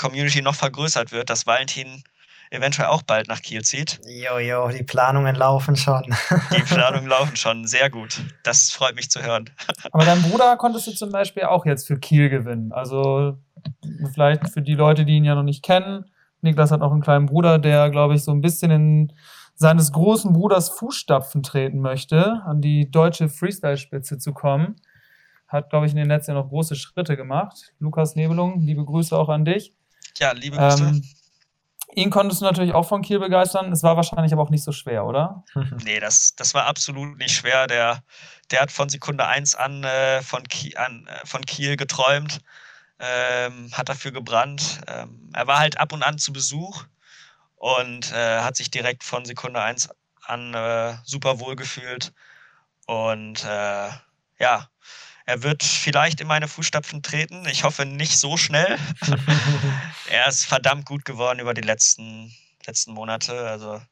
[0.00, 2.04] Community noch vergrößert wird, dass Valentin
[2.50, 4.00] eventuell auch bald nach Kiel zieht.
[4.06, 6.14] Jojo, die Planungen laufen schon.
[6.56, 8.20] Die Planungen laufen schon, sehr gut.
[8.44, 9.50] Das freut mich zu hören.
[9.92, 12.72] Aber dein Bruder konntest du zum Beispiel auch jetzt für Kiel gewinnen.
[12.72, 13.38] Also
[14.12, 16.04] vielleicht für die Leute, die ihn ja noch nicht kennen.
[16.44, 19.12] Niklas hat noch einen kleinen Bruder, der, glaube ich, so ein bisschen in
[19.54, 24.76] seines großen Bruders Fußstapfen treten möchte, an die deutsche Freestyle-Spitze zu kommen.
[25.48, 27.72] Hat, glaube ich, in den letzten Jahren noch große Schritte gemacht.
[27.78, 29.72] Lukas Nebelung, liebe Grüße auch an dich.
[30.18, 30.84] Ja, liebe Grüße.
[30.84, 31.02] Ähm,
[31.96, 33.70] Ihn konntest du natürlich auch von Kiel begeistern.
[33.70, 35.44] Es war wahrscheinlich aber auch nicht so schwer, oder?
[35.84, 37.66] nee, das, das war absolut nicht schwer.
[37.66, 38.02] Der,
[38.50, 42.40] der hat von Sekunde 1 an, äh, von, Kiel, an äh, von Kiel geträumt,
[43.04, 44.80] ähm, hat dafür gebrannt.
[44.86, 46.84] Ähm, er war halt ab und an zu Besuch
[47.56, 49.90] und äh, hat sich direkt von Sekunde 1
[50.22, 52.12] an äh, super wohl gefühlt.
[52.86, 53.90] Und äh,
[54.38, 54.68] ja,
[55.26, 57.46] er wird vielleicht in meine Fußstapfen treten.
[57.46, 58.78] Ich hoffe nicht so schnell.
[60.08, 62.34] er ist verdammt gut geworden über die letzten,
[62.66, 63.48] letzten Monate.
[63.48, 63.82] Also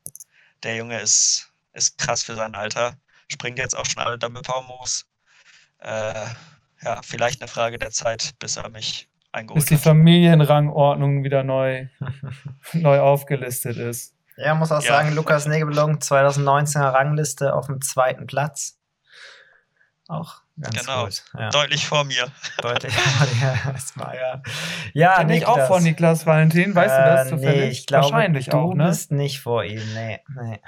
[0.62, 2.96] der Junge ist, ist krass für sein Alter.
[3.31, 5.07] Springt jetzt auch schon alle Dumble-Power-Moves.
[5.79, 6.27] Äh,
[6.83, 9.68] ja, vielleicht eine Frage der Zeit, bis er mich eingeholt hat.
[9.68, 11.88] Bis die Familienrangordnung wieder neu,
[12.73, 14.14] neu aufgelistet ist.
[14.37, 14.88] Ja, muss auch ja.
[14.88, 18.79] sagen, Lukas Negebelung, 2019er Rangliste auf dem zweiten Platz.
[20.09, 21.49] Auch Ganz genau, ja.
[21.49, 22.31] deutlich vor mir.
[22.61, 24.42] Deutlich vor dir, erstmal, ja.
[24.92, 27.61] Ja, Bin ich auch vor Niklas Valentin, weißt äh, du das zufällig?
[27.61, 28.88] Nee, ich glaube, Wahrscheinlich du auch, ne?
[28.88, 30.61] bist nicht vor ihm, nee, nee.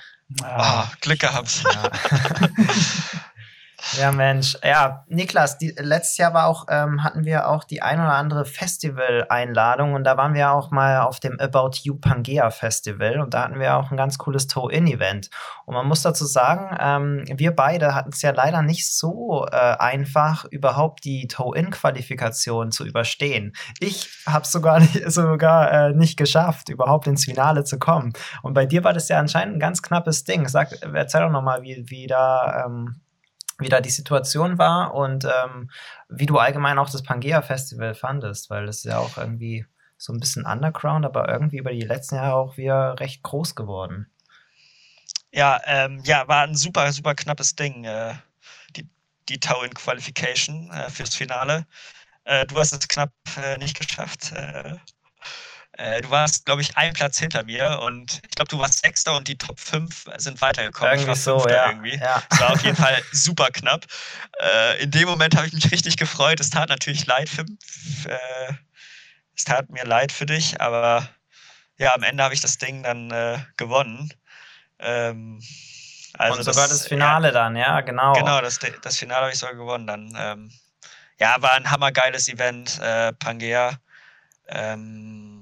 [0.42, 1.64] Ah, Glück gehabt.
[1.64, 1.90] Ja.
[3.92, 4.56] Ja, Mensch.
[4.64, 8.44] Ja, Niklas, die, letztes Jahr war auch, ähm, hatten wir auch die ein oder andere
[8.44, 13.44] Festival-Einladung und da waren wir auch mal auf dem About You Pangea Festival und da
[13.44, 15.30] hatten wir auch ein ganz cooles Toe-In-Event.
[15.66, 19.56] Und man muss dazu sagen, ähm, wir beide hatten es ja leider nicht so äh,
[19.56, 23.52] einfach, überhaupt die Toe-In-Qualifikation zu überstehen.
[23.80, 28.12] Ich habe es sogar, nicht, sogar äh, nicht geschafft, überhaupt ins Finale zu kommen.
[28.42, 30.48] Und bei dir war das ja anscheinend ein ganz knappes Ding.
[30.48, 33.00] Sag, erzähl doch nochmal, wie, wie da ähm,
[33.58, 35.70] wie da die Situation war und ähm,
[36.08, 40.12] wie du allgemein auch das Pangea Festival fandest, weil das ist ja auch irgendwie so
[40.12, 44.10] ein bisschen Underground, aber irgendwie über die letzten Jahre auch wieder recht groß geworden.
[45.32, 48.14] Ja, ähm, ja, war ein super, super knappes Ding, äh,
[48.76, 48.88] die,
[49.28, 51.66] die Tau-In Qualification äh, fürs Finale.
[52.24, 54.32] Äh, du hast es knapp äh, nicht geschafft.
[55.76, 59.16] Äh, du warst, glaube ich, einen Platz hinter mir und ich glaube, du warst Sechster
[59.16, 60.98] und die Top 5 sind weitergekommen.
[60.98, 61.70] Irgendwie so, ja.
[61.70, 61.96] Irgendwie.
[61.96, 62.22] ja.
[62.30, 63.84] Es war auf jeden Fall super knapp.
[64.40, 66.38] Äh, in dem Moment habe ich mich richtig gefreut.
[66.38, 68.52] Es tat natürlich leid für, äh,
[69.37, 71.08] es tat mir leid für dich, aber
[71.76, 74.12] ja, am Ende habe ich das Ding dann äh, gewonnen.
[74.78, 75.42] Ähm,
[76.16, 78.12] also und sogar das, das Finale ja, dann, ja, genau.
[78.12, 80.14] Genau, das, das Finale habe ich sogar gewonnen dann.
[80.16, 80.52] Ähm,
[81.18, 83.78] ja, war ein hammergeiles Event, äh, Pangea.
[84.46, 85.33] Ähm,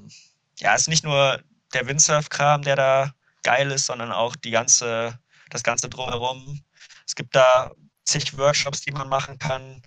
[0.62, 1.42] ja, es ist nicht nur
[1.74, 5.18] der Windsurf-Kram, der da geil ist, sondern auch die ganze,
[5.50, 6.62] das ganze drumherum.
[7.06, 7.72] Es gibt da
[8.04, 9.82] zig Workshops, die man machen kann.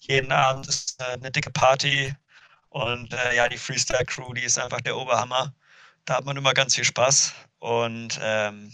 [0.00, 2.14] Jeden Abend ist äh, eine dicke Party.
[2.70, 5.54] Und äh, ja, die Freestyle-Crew, die ist einfach der Oberhammer.
[6.06, 7.34] Da hat man immer ganz viel Spaß.
[7.58, 8.72] Und ähm,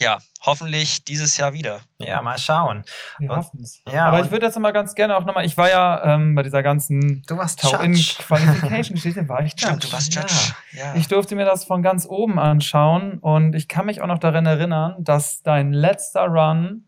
[0.00, 1.80] ja, hoffentlich dieses Jahr wieder.
[1.98, 2.84] Ja, mal schauen.
[3.18, 3.80] Wir hoffen es.
[3.90, 6.42] Ja, aber ich würde jetzt mal ganz gerne auch nochmal, ich war ja ähm, bei
[6.42, 9.66] dieser ganzen du warst Tau-In-Qualification-Geschichte, war ich Judge.
[9.66, 10.54] Stimmt, du warst Judge.
[10.72, 10.78] Ja.
[10.78, 10.94] ja.
[10.96, 14.46] Ich durfte mir das von ganz oben anschauen und ich kann mich auch noch daran
[14.46, 16.84] erinnern, dass dein letzter Run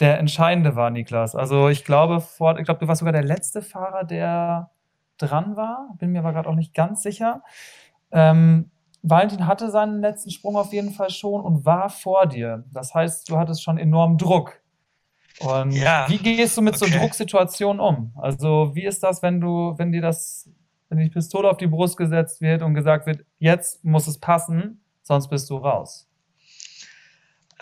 [0.00, 1.34] der entscheidende war, Niklas.
[1.34, 4.70] Also ich glaube, vor, ich glaube, du warst sogar der letzte Fahrer, der
[5.18, 5.94] dran war.
[5.98, 7.42] Bin mir aber gerade auch nicht ganz sicher.
[8.10, 8.70] Ähm,
[9.02, 12.64] Valentin hatte seinen letzten Sprung auf jeden Fall schon und war vor dir.
[12.72, 14.60] Das heißt, du hattest schon enormen Druck.
[15.40, 16.90] Und ja, wie gehst du mit okay.
[16.90, 18.12] so Drucksituationen um?
[18.16, 20.50] Also, wie ist das, wenn du, wenn dir das,
[20.90, 24.84] wenn die Pistole auf die Brust gesetzt wird und gesagt wird, jetzt muss es passen,
[25.02, 26.06] sonst bist du raus?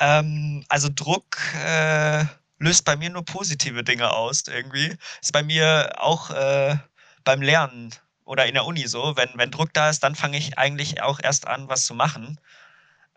[0.01, 2.25] Ähm, also Druck äh,
[2.59, 4.97] löst bei mir nur positive Dinge aus irgendwie.
[5.21, 6.77] Ist bei mir auch äh,
[7.25, 7.95] beim Lernen
[8.29, 11.19] oder in der Uni so, wenn, wenn Druck da ist, dann fange ich eigentlich auch
[11.19, 12.39] erst an, was zu machen.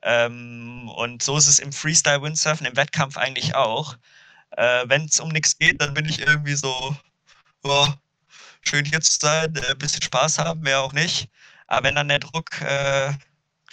[0.03, 3.97] Ähm, und so ist es im Freestyle-Windsurfen, im Wettkampf eigentlich auch.
[4.51, 6.95] Äh, wenn es um nichts geht, dann bin ich irgendwie so,
[7.63, 7.87] oh,
[8.61, 11.29] schön hier zu sein, ein äh, bisschen Spaß haben, mehr auch nicht.
[11.67, 13.13] Aber wenn dann der Druck äh,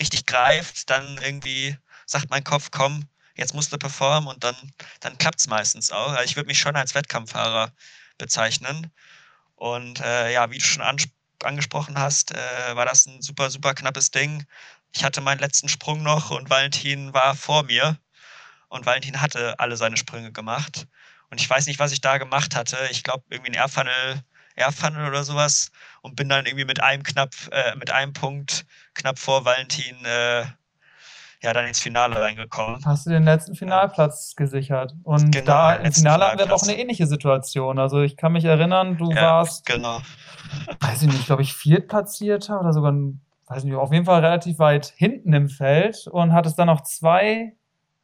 [0.00, 3.04] richtig greift, dann irgendwie sagt mein Kopf, komm,
[3.36, 4.56] jetzt musst du performen und dann,
[5.00, 6.10] dann klappt es meistens auch.
[6.10, 7.72] Also ich würde mich schon als Wettkampffahrer
[8.18, 8.90] bezeichnen.
[9.54, 13.74] Und äh, ja, wie du schon ansprichst, angesprochen hast, äh, war das ein super, super
[13.74, 14.44] knappes Ding.
[14.92, 17.98] Ich hatte meinen letzten Sprung noch und Valentin war vor mir.
[18.68, 20.86] Und Valentin hatte alle seine Sprünge gemacht.
[21.30, 22.76] Und ich weiß nicht, was ich da gemacht hatte.
[22.90, 24.22] Ich glaube, irgendwie ein Airfunnel,
[24.56, 25.70] Airfunnel oder sowas.
[26.02, 30.46] Und bin dann irgendwie mit einem knapp, äh, mit einem Punkt knapp vor Valentin äh,
[31.42, 32.84] ja dann ins Finale reingekommen.
[32.84, 34.44] Hast du den letzten Finalplatz ja.
[34.44, 34.94] gesichert?
[35.04, 37.78] Und genau, da im Finale hatten wir auch eine ähnliche Situation.
[37.78, 40.00] Also ich kann mich erinnern, du ja, warst, genau.
[40.80, 42.92] weiß ich nicht, glaube ich, viertplatzierter oder sogar,
[43.46, 47.54] weiß nicht, auf jeden Fall relativ weit hinten im Feld und hattest dann noch zwei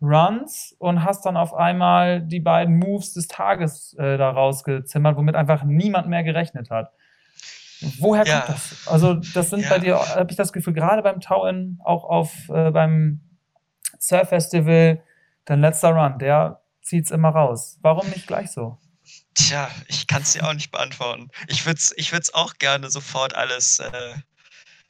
[0.00, 5.34] Runs und hast dann auf einmal die beiden Moves des Tages äh, da rausgezimmert, womit
[5.34, 6.92] einfach niemand mehr gerechnet hat.
[7.98, 8.40] Woher ja.
[8.40, 8.88] kommt das?
[8.88, 9.68] Also, das sind ja.
[9.68, 13.20] bei dir, habe ich das Gefühl, gerade beim Tauen, auch auf äh, beim
[13.98, 15.02] Surf Festival,
[15.44, 17.78] dein letzter Run, der zieht es immer raus.
[17.80, 18.78] Warum nicht gleich so?
[19.34, 21.28] Tja, ich kann es dir auch nicht beantworten.
[21.48, 24.14] Ich würde es ich würd's auch gerne sofort alles, äh,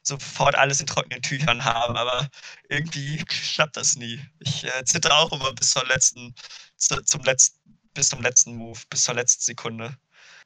[0.03, 2.29] sofort alles in trockenen Tüchern haben, aber
[2.69, 4.19] irgendwie klappt das nie.
[4.39, 6.35] Ich äh, zitter auch immer bis zur letzten,
[6.77, 7.59] zu, zum letzten,
[7.93, 9.97] bis zum letzten Move, bis zur letzten Sekunde.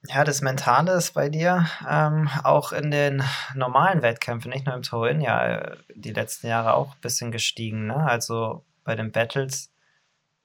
[0.08, 3.22] Ja, das Mentale ist bei dir ähm, auch in den
[3.54, 7.88] normalen Wettkämpfen, nicht nur im Throw-In, ja, die letzten Jahre auch ein bisschen gestiegen.
[7.88, 7.96] Ne?
[7.96, 9.74] Also bei den Battles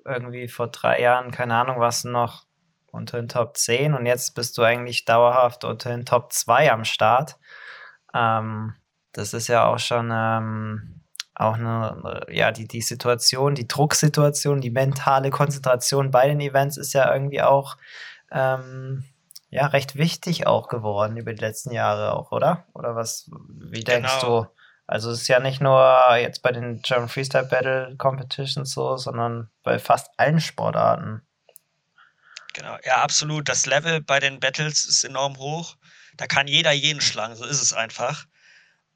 [0.04, 2.46] irgendwie vor drei Jahren, keine Ahnung, was noch
[2.90, 6.84] unter den Top 10 und jetzt bist du eigentlich dauerhaft unter den Top 2 am
[6.84, 7.36] Start.
[8.12, 8.74] Ähm,
[9.12, 11.00] das ist ja auch schon ähm,
[11.34, 16.92] auch eine, ja, die, die Situation, die Drucksituation, die mentale Konzentration bei den Events ist
[16.92, 17.76] ja irgendwie auch
[18.30, 19.04] ähm,
[19.54, 22.66] ja recht wichtig auch geworden über die letzten Jahre auch, oder?
[22.74, 24.42] Oder was, wie denkst genau.
[24.42, 24.48] du?
[24.86, 29.48] Also es ist ja nicht nur jetzt bei den German Freestyle Battle Competitions so, sondern
[29.62, 31.22] bei fast allen Sportarten.
[32.52, 33.48] Genau, ja, absolut.
[33.48, 35.76] Das Level bei den Battles ist enorm hoch.
[36.16, 38.26] Da kann jeder jeden schlagen, so ist es einfach.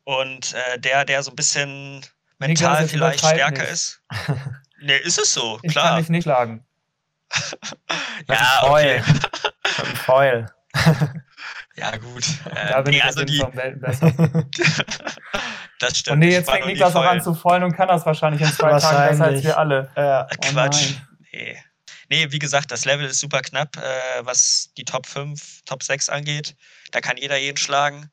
[0.04, 2.04] Und äh, der, der so ein bisschen
[2.38, 3.72] mental vielleicht stärker nicht.
[3.72, 4.02] ist.
[4.80, 5.90] nee, ist es so, ich klar.
[5.90, 6.26] kann dich nicht
[7.30, 8.28] schlagen.
[8.28, 9.02] ja, okay.
[9.78, 10.46] Ein Foil.
[11.76, 12.24] ja, gut.
[12.54, 13.38] Äh, da bin nee, ich also die...
[13.52, 14.12] Welten besser.
[15.78, 16.14] das stimmt.
[16.14, 18.78] Und nee, jetzt fängt Niklas auch an zu foilen und kann das wahrscheinlich in zwei
[18.78, 19.90] Tagen besser als wir alle.
[19.96, 20.26] Ja.
[20.40, 20.94] Quatsch.
[20.94, 21.62] Oh nee.
[22.08, 26.08] nee, wie gesagt, das Level ist super knapp, äh, was die Top 5, Top 6
[26.08, 26.56] angeht.
[26.92, 28.10] Da kann jeder jeden schlagen.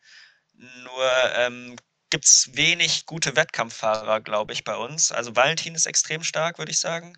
[0.57, 1.75] Nur ähm,
[2.09, 5.11] gibt es wenig gute Wettkampffahrer, glaube ich, bei uns.
[5.11, 7.17] Also Valentin ist extrem stark, würde ich sagen.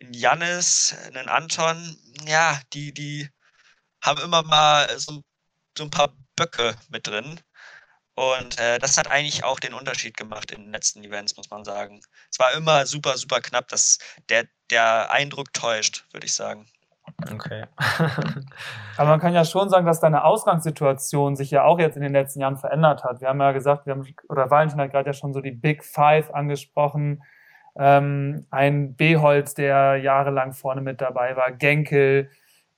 [0.00, 3.28] Ein Jannis, ein Anton, ja, die, die
[4.02, 5.22] haben immer mal so,
[5.76, 7.40] so ein paar Böcke mit drin.
[8.14, 11.64] Und äh, das hat eigentlich auch den Unterschied gemacht in den letzten Events, muss man
[11.64, 12.00] sagen.
[12.30, 13.68] Es war immer super, super knapp.
[13.68, 13.98] dass
[14.30, 16.66] der, der Eindruck täuscht, würde ich sagen.
[17.30, 17.66] Okay.
[18.96, 22.12] Aber man kann ja schon sagen, dass deine Ausgangssituation sich ja auch jetzt in den
[22.12, 23.20] letzten Jahren verändert hat.
[23.20, 25.84] Wir haben ja gesagt, wir haben, oder Valentin hat gerade ja schon so die Big
[25.84, 27.22] Five angesprochen.
[27.78, 32.30] Ähm, ein Beholz, der jahrelang vorne mit dabei war, Genkel,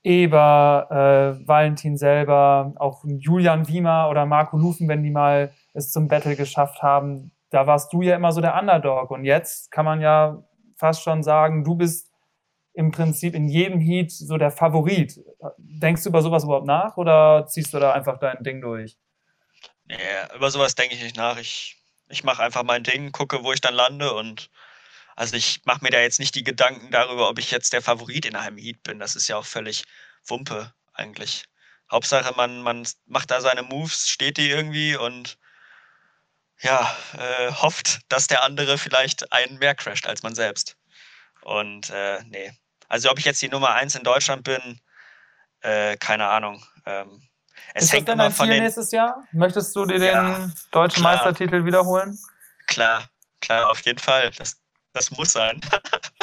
[0.03, 6.09] Eber, äh, Valentin selber, auch Julian Wiemer oder Marco Lufen, wenn die mal es zum
[6.09, 7.33] Battle geschafft haben.
[7.51, 9.11] Da warst du ja immer so der Underdog.
[9.11, 10.43] Und jetzt kann man ja
[10.77, 12.11] fast schon sagen, du bist
[12.75, 15.21] im Prinzip in jedem Heat so der Favorit.
[15.59, 18.97] Denkst du über sowas überhaupt nach oder ziehst du da einfach dein Ding durch?
[19.87, 19.97] Nee,
[20.37, 21.39] über sowas denke ich nicht nach.
[21.39, 21.77] Ich,
[22.09, 24.49] ich mache einfach mein Ding, gucke, wo ich dann lande und
[25.19, 28.25] also ich mache mir da jetzt nicht die Gedanken darüber, ob ich jetzt der Favorit
[28.25, 29.01] in einem Heat bin.
[29.01, 29.83] Das ist ja auch völlig
[30.25, 31.47] Wumpe eigentlich.
[31.91, 35.37] Hauptsache, man, man macht da seine Moves, steht die irgendwie und
[36.61, 40.77] ja, äh, hofft, dass der andere vielleicht einen mehr crasht als man selbst.
[41.43, 42.53] Und äh, nee.
[42.87, 44.81] Also ob ich jetzt die Nummer 1 in Deutschland bin,
[45.63, 46.65] äh, keine Ahnung.
[46.87, 47.29] Ähm,
[47.75, 49.25] es ist hängt das denn ein Ziel nächstes Jahr?
[49.33, 51.15] Möchtest du dir ja, den deutschen klar.
[51.15, 52.17] Meistertitel wiederholen?
[52.69, 53.11] Klar,
[53.41, 54.31] klar, auf jeden Fall.
[54.39, 54.61] Das,
[54.93, 55.61] das muss sein.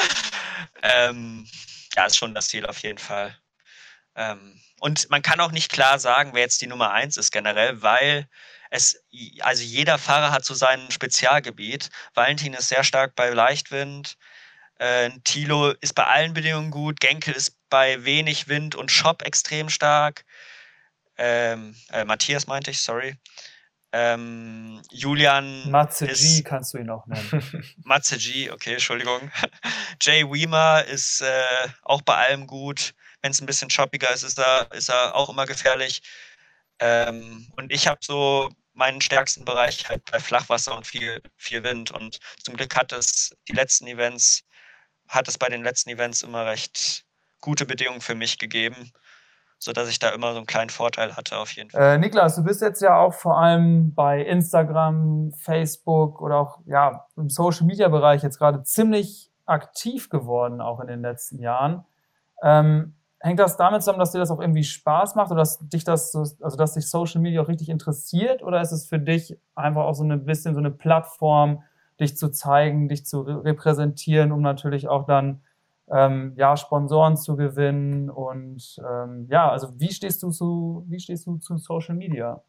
[0.82, 1.46] ähm,
[1.94, 3.36] ja, ist schon das Ziel auf jeden Fall.
[4.14, 7.82] Ähm, und man kann auch nicht klar sagen, wer jetzt die Nummer 1 ist generell,
[7.82, 8.28] weil
[8.70, 9.02] es,
[9.40, 11.90] also jeder Fahrer hat so sein Spezialgebiet.
[12.14, 14.16] Valentin ist sehr stark bei Leichtwind.
[14.78, 17.00] Äh, Tilo ist bei allen Bedingungen gut.
[17.00, 20.24] Genkel ist bei wenig Wind und Shop extrem stark.
[21.16, 23.16] Ähm, äh, Matthias meinte ich, sorry.
[23.98, 25.70] Ähm, Julian.
[25.70, 27.64] Matze G kannst du ihn auch nennen.
[27.82, 29.30] Matze G, okay, Entschuldigung.
[30.02, 32.92] Jay Weimer ist äh, auch bei allem gut.
[33.22, 36.02] Wenn es ein bisschen choppiger ist, ist er, ist er auch immer gefährlich.
[36.78, 41.90] Ähm, und ich habe so meinen stärksten Bereich halt bei Flachwasser und viel, viel Wind.
[41.90, 44.42] Und zum Glück hat es die letzten Events,
[45.08, 47.06] hat es bei den letzten Events immer recht
[47.40, 48.92] gute Bedingungen für mich gegeben
[49.58, 51.94] sodass ich da immer so einen kleinen Vorteil hatte auf jeden Fall.
[51.94, 57.06] Äh, Niklas, du bist jetzt ja auch vor allem bei Instagram, Facebook oder auch ja,
[57.16, 61.84] im Social Media Bereich jetzt gerade ziemlich aktiv geworden, auch in den letzten Jahren.
[62.42, 65.84] Ähm, hängt das damit zusammen, dass dir das auch irgendwie Spaß macht oder dass dich
[65.84, 69.38] das, so, also dass dich Social Media auch richtig interessiert oder ist es für dich
[69.54, 71.62] einfach auch so ein bisschen so eine Plattform,
[71.98, 75.42] dich zu zeigen, dich zu repräsentieren, um natürlich auch dann
[75.90, 81.26] ähm, ja, Sponsoren zu gewinnen und ähm, ja, also wie stehst du zu, wie stehst
[81.26, 82.42] du zu Social Media?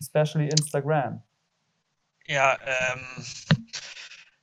[0.00, 1.22] Especially Instagram.
[2.26, 3.24] Ja, ähm,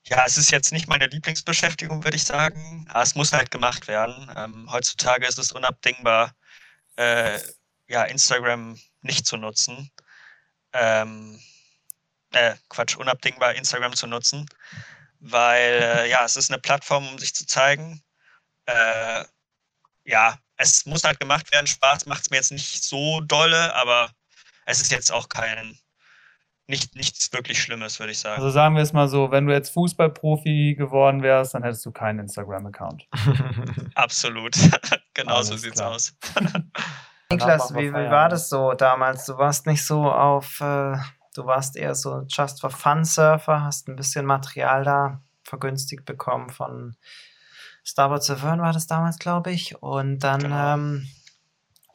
[0.06, 2.86] ja, es ist jetzt nicht meine Lieblingsbeschäftigung, würde ich sagen.
[2.90, 4.32] Aber es muss halt gemacht werden.
[4.36, 6.34] Ähm, heutzutage ist es unabdingbar,
[6.96, 7.40] äh,
[7.88, 9.92] ja, Instagram nicht zu nutzen.
[10.72, 11.40] Ähm,
[12.32, 14.48] äh, Quatsch, unabdingbar Instagram zu nutzen,
[15.20, 18.02] weil äh, ja, es ist eine Plattform, um sich zu zeigen
[18.66, 19.24] äh,
[20.06, 21.68] ja, es muss halt gemacht werden.
[21.68, 24.12] Spaß macht es mir jetzt nicht so dolle, aber
[24.66, 25.78] es ist jetzt auch kein,
[26.68, 28.38] nicht, nichts wirklich Schlimmes, würde ich sagen.
[28.38, 31.92] Also sagen wir es mal so, wenn du jetzt Fußballprofi geworden wärst, dann hättest du
[31.92, 33.08] keinen Instagram-Account.
[33.96, 34.56] Absolut.
[35.14, 35.92] genau Alles so sieht's klar.
[35.92, 36.16] aus.
[37.32, 39.26] Niklas, wie, wie, war das so damals?
[39.26, 40.96] Du warst nicht so auf, äh,
[41.34, 46.50] du warst eher so Just for Fun Surfer, hast ein bisschen Material da vergünstigt bekommen
[46.50, 46.96] von
[47.84, 49.82] Starboard Severn war das damals, glaube ich.
[49.82, 50.42] Und dann.
[50.42, 50.74] Genau.
[50.74, 51.08] Ähm,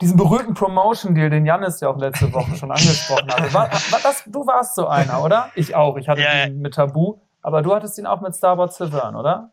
[0.01, 3.53] diesen berühmten Promotion-Deal, den Janis ja auch letzte Woche schon angesprochen hatte.
[3.53, 5.51] War, war das, du warst so einer, oder?
[5.57, 5.97] Ich auch.
[5.97, 7.19] Ich hatte ja, den mit Tabu.
[7.43, 9.53] Aber du hattest ihn auch mit Starboard Severn, oder?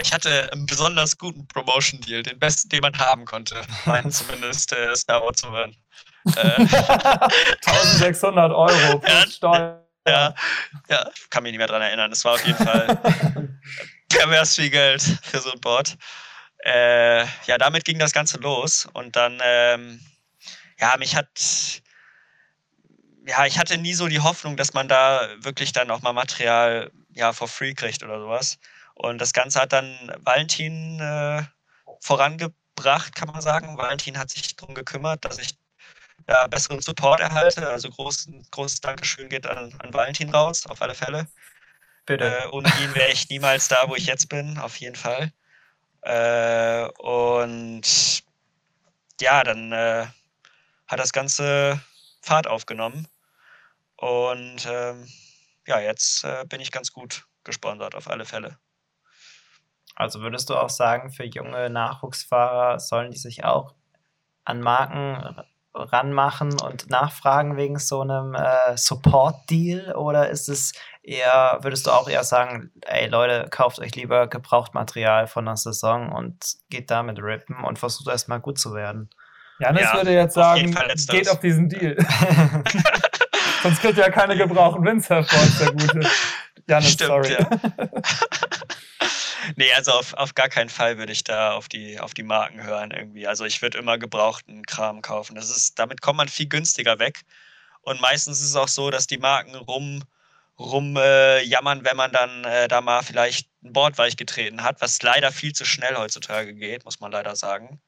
[0.00, 3.56] Ich hatte einen besonders guten Promotion-Deal, den besten, den man haben konnte.
[3.84, 5.74] Mein zumindest äh, Starboard Severn.
[6.36, 6.66] Äh,
[7.64, 9.86] 1600 Euro plus ja, Steuer.
[10.06, 10.34] Ja,
[10.90, 12.12] ja, kann mich nicht mehr daran erinnern.
[12.12, 12.98] Es war auf jeden Fall
[14.10, 15.96] pervers viel Geld für so ein Board.
[16.64, 18.86] Äh, ja, damit ging das Ganze los.
[18.92, 20.00] Und dann, ähm,
[20.78, 21.82] ja, mich hat,
[23.26, 26.90] ja, ich hatte nie so die Hoffnung, dass man da wirklich dann auch mal Material
[27.14, 28.58] ja, for free kriegt oder sowas.
[28.94, 31.42] Und das Ganze hat dann Valentin äh,
[32.00, 33.78] vorangebracht, kann man sagen.
[33.78, 35.56] Valentin hat sich darum gekümmert, dass ich
[36.26, 37.68] da besseren Support erhalte.
[37.68, 41.26] Also groß, großes Dankeschön geht an, an Valentin raus, auf alle Fälle.
[42.10, 42.24] Bitte.
[42.24, 45.32] Äh, ohne ihn wäre ich niemals da, wo ich jetzt bin, auf jeden Fall.
[46.00, 48.24] Äh, und
[49.20, 50.06] ja, dann äh,
[50.88, 51.80] hat das Ganze
[52.20, 53.06] Fahrt aufgenommen.
[53.94, 55.06] Und ähm,
[55.68, 58.58] ja, jetzt äh, bin ich ganz gut gesponsert, auf alle Fälle.
[59.94, 63.76] Also würdest du auch sagen, für junge Nachwuchsfahrer sollen die sich auch
[64.44, 69.94] an Marken ranmachen und nachfragen wegen so einem äh, Support-Deal?
[69.94, 70.72] Oder ist es
[71.10, 76.12] eher, würdest du auch eher sagen, ey Leute, kauft euch lieber Gebrauchtmaterial von der Saison
[76.12, 79.10] und geht damit rippen und versucht erstmal gut zu werden?
[79.58, 80.74] Janis ja, würde jetzt sagen,
[81.08, 81.96] geht auf diesen Deal.
[83.62, 86.10] Sonst kriegt ihr ja keine gebrauchten Windsurfboards, der gute.
[86.66, 87.32] Janis, Stimmt, sorry.
[87.32, 87.50] Ja.
[89.56, 92.62] nee, also auf, auf gar keinen Fall würde ich da auf die, auf die Marken
[92.62, 93.26] hören irgendwie.
[93.26, 95.34] Also ich würde immer gebrauchten Kram kaufen.
[95.34, 97.20] Das ist, damit kommt man viel günstiger weg.
[97.82, 100.04] Und meistens ist es auch so, dass die Marken rum,
[100.60, 105.02] rum äh, wenn man dann äh, da mal vielleicht ein Board weich getreten hat, was
[105.02, 107.80] leider viel zu schnell heutzutage geht, muss man leider sagen.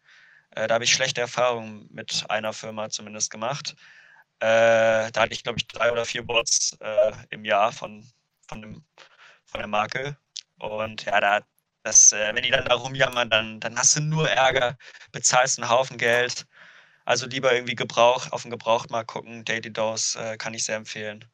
[0.51, 3.77] Äh, da habe ich schlechte Erfahrungen mit einer Firma zumindest gemacht.
[4.41, 8.07] Äh, da hatte ich, glaube ich, drei oder vier Boards äh, im Jahr von,
[8.49, 8.85] von, dem,
[9.47, 10.16] von der Marke.
[10.59, 11.41] Und ja, da,
[11.85, 14.79] das, äh, wenn die dann da rumjammern, dann, dann hast du nur Ärger,
[15.12, 16.47] bezahlst einen Haufen Geld.
[17.05, 19.45] Also lieber irgendwie Gebrauch, auf den Gebrauchtmarkt gucken.
[19.45, 21.25] Daily Dose kann ich sehr empfehlen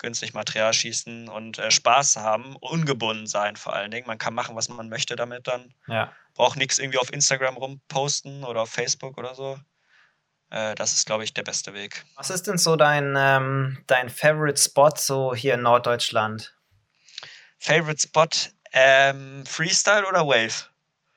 [0.00, 4.06] günstig Material schießen und äh, Spaß haben, ungebunden sein vor allen Dingen.
[4.06, 5.72] Man kann machen, was man möchte damit dann.
[5.86, 6.12] Ja.
[6.34, 9.58] Braucht nichts irgendwie auf Instagram rumposten oder auf Facebook oder so.
[10.50, 12.04] Äh, das ist, glaube ich, der beste Weg.
[12.16, 16.54] Was ist denn so dein, ähm, dein Favorite Spot so hier in Norddeutschland?
[17.58, 18.26] Favorite Spot?
[18.72, 20.66] Ähm, Freestyle oder Wave?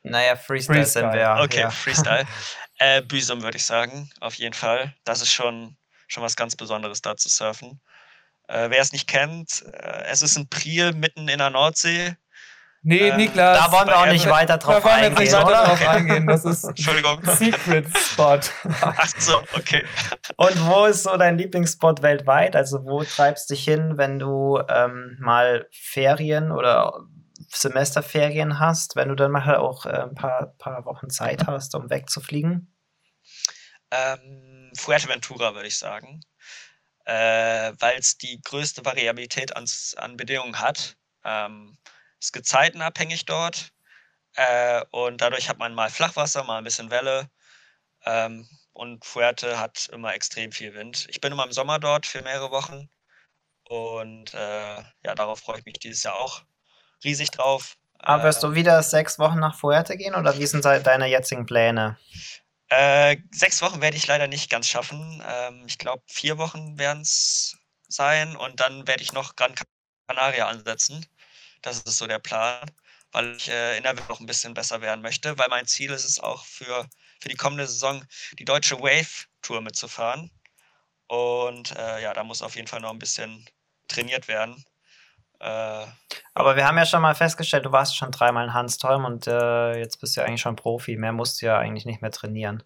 [0.04, 1.12] Naja, Freestyle, Freestyle.
[1.12, 1.44] sind wir.
[1.44, 1.70] Okay, ja.
[1.72, 2.28] Freestyle.
[2.78, 4.94] äh, Büsum würde ich sagen, auf jeden Fall.
[5.06, 5.78] Das ist schon,
[6.08, 7.80] schon was ganz Besonderes, da zu surfen.
[8.48, 12.16] Äh, Wer es nicht kennt, äh, es ist ein Priel mitten in der Nordsee.
[12.86, 13.58] Nee, äh, Niklas.
[13.58, 15.24] Da wollen wir auch nicht weiter drauf da eingehen.
[15.24, 16.28] Nicht weiter drauf eingehen.
[16.28, 17.24] Das ist Entschuldigung.
[17.24, 18.40] Secret Spot.
[18.82, 19.86] Ach so, okay.
[20.36, 22.58] Und wo ist so dein Lieblingsspot weltweit?
[22.58, 27.00] Also wo treibst du dich hin, wenn du ähm, mal Ferien oder
[27.48, 31.90] Semesterferien hast, wenn du dann mal auch äh, ein paar, paar Wochen Zeit hast, um
[31.90, 32.76] wegzufliegen?
[33.92, 36.20] Ähm, Fuerteventura würde ich sagen
[37.06, 39.66] äh, weil es die größte Variabilität an,
[39.98, 40.96] an Bedingungen hat.
[41.24, 41.78] Ähm,
[42.20, 43.74] ist gezeitenabhängig dort
[44.36, 47.30] äh, und dadurch hat man mal Flachwasser, mal ein bisschen Welle.
[48.06, 51.06] Ähm, und Fuerte hat immer extrem viel Wind.
[51.10, 52.90] Ich bin immer im Sommer dort für mehrere Wochen
[53.70, 56.42] und äh, ja, darauf freue ich mich dieses Jahr auch
[57.04, 57.78] riesig drauf.
[58.00, 61.46] Aber wirst du ähm, wieder sechs Wochen nach Fuerte gehen oder wie sind deine jetzigen
[61.46, 61.98] Pläne?
[62.70, 65.24] Äh, sechs Wochen werde ich leider nicht ganz schaffen.
[65.26, 67.56] Ähm, ich glaube, vier Wochen werden es
[67.88, 69.54] sein und dann werde ich noch Gran
[70.08, 71.06] Canaria ansetzen.
[71.62, 72.70] Das ist so der Plan,
[73.12, 75.92] weil ich äh, in der Welt noch ein bisschen besser werden möchte, weil mein Ziel
[75.92, 76.90] ist es auch für,
[77.22, 78.06] für die kommende Saison
[78.40, 80.32] die deutsche Wave Tour mitzufahren.
[81.08, 83.50] Und äh, ja, da muss auf jeden Fall noch ein bisschen
[83.88, 84.64] trainiert werden.
[85.44, 85.86] Äh,
[86.34, 89.78] aber wir haben ja schon mal festgestellt, du warst schon dreimal in Hansholm und äh,
[89.78, 90.96] jetzt bist du ja eigentlich schon Profi.
[90.96, 92.64] Mehr musst du ja eigentlich nicht mehr trainieren.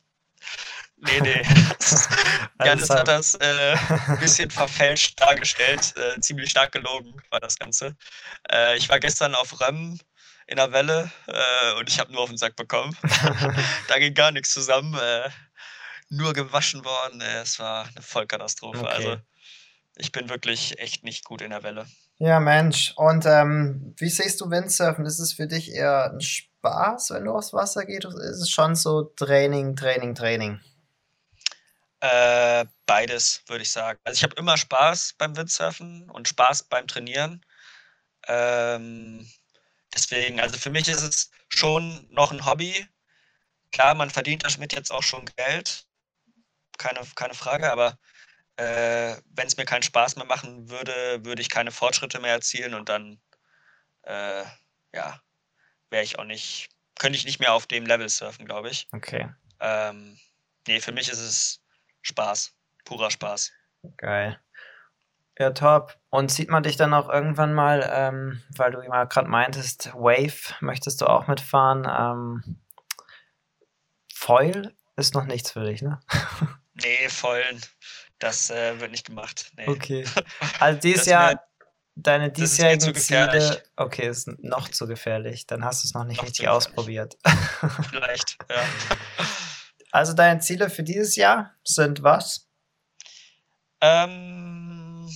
[0.97, 1.41] Nee, nee.
[2.63, 3.75] Janis hat das äh,
[4.07, 5.93] ein bisschen verfälscht dargestellt.
[5.97, 7.95] Äh, ziemlich stark gelogen war das Ganze.
[8.51, 9.99] Äh, ich war gestern auf Römm
[10.45, 12.95] in der Welle äh, und ich habe nur auf den Sack bekommen.
[13.87, 14.93] da ging gar nichts zusammen.
[14.93, 15.29] Äh,
[16.09, 17.21] nur gewaschen worden.
[17.21, 18.79] Es war eine Vollkatastrophe.
[18.79, 18.87] Okay.
[18.87, 19.17] Also
[19.97, 21.85] ich bin wirklich echt nicht gut in der Welle.
[22.19, 22.93] Ja, Mensch.
[22.95, 25.05] Und ähm, wie siehst du Windsurfen?
[25.05, 28.05] Ist es für dich eher ein Spaß, wenn du aufs Wasser gehst?
[28.05, 30.59] Oder ist es schon so Training, Training, Training?
[31.99, 33.99] Äh, beides, würde ich sagen.
[34.03, 37.45] Also ich habe immer Spaß beim Windsurfen und Spaß beim Trainieren.
[38.27, 39.27] Ähm,
[39.93, 42.87] deswegen, also für mich ist es schon noch ein Hobby.
[43.71, 45.85] Klar, man verdient damit jetzt auch schon Geld.
[46.77, 47.97] Keine, keine Frage, aber
[48.57, 52.73] äh, wenn es mir keinen Spaß mehr machen würde, würde ich keine Fortschritte mehr erzielen
[52.73, 53.19] und dann,
[54.03, 54.43] äh,
[54.93, 55.21] ja,
[55.89, 58.87] wäre ich auch nicht, könnte ich nicht mehr auf dem Level surfen, glaube ich.
[58.91, 59.29] Okay.
[59.59, 60.17] Ähm,
[60.67, 61.61] nee, für mich ist es
[62.01, 62.53] Spaß,
[62.83, 63.51] purer Spaß.
[63.97, 64.39] Geil.
[65.39, 65.95] Ja, top.
[66.09, 70.55] Und sieht man dich dann auch irgendwann mal, ähm, weil du immer gerade meintest, Wave
[70.61, 71.85] möchtest du auch mitfahren?
[71.87, 72.59] Ähm,
[74.11, 75.99] Foil ist noch nichts für dich, ne?
[76.73, 77.61] nee, Foilen.
[78.19, 79.51] Das äh, wird nicht gemacht.
[79.57, 79.67] Nee.
[79.67, 80.05] Okay.
[80.59, 81.47] Also dieses Jahr,
[81.95, 83.63] deine diesjährigen Ziele.
[83.75, 85.45] Okay, ist noch zu gefährlich.
[85.47, 87.17] Dann hast du es noch nicht noch richtig ausprobiert.
[87.89, 88.63] Vielleicht, ja.
[89.91, 92.47] Also deine Ziele für dieses Jahr sind was?
[93.81, 95.09] Ähm,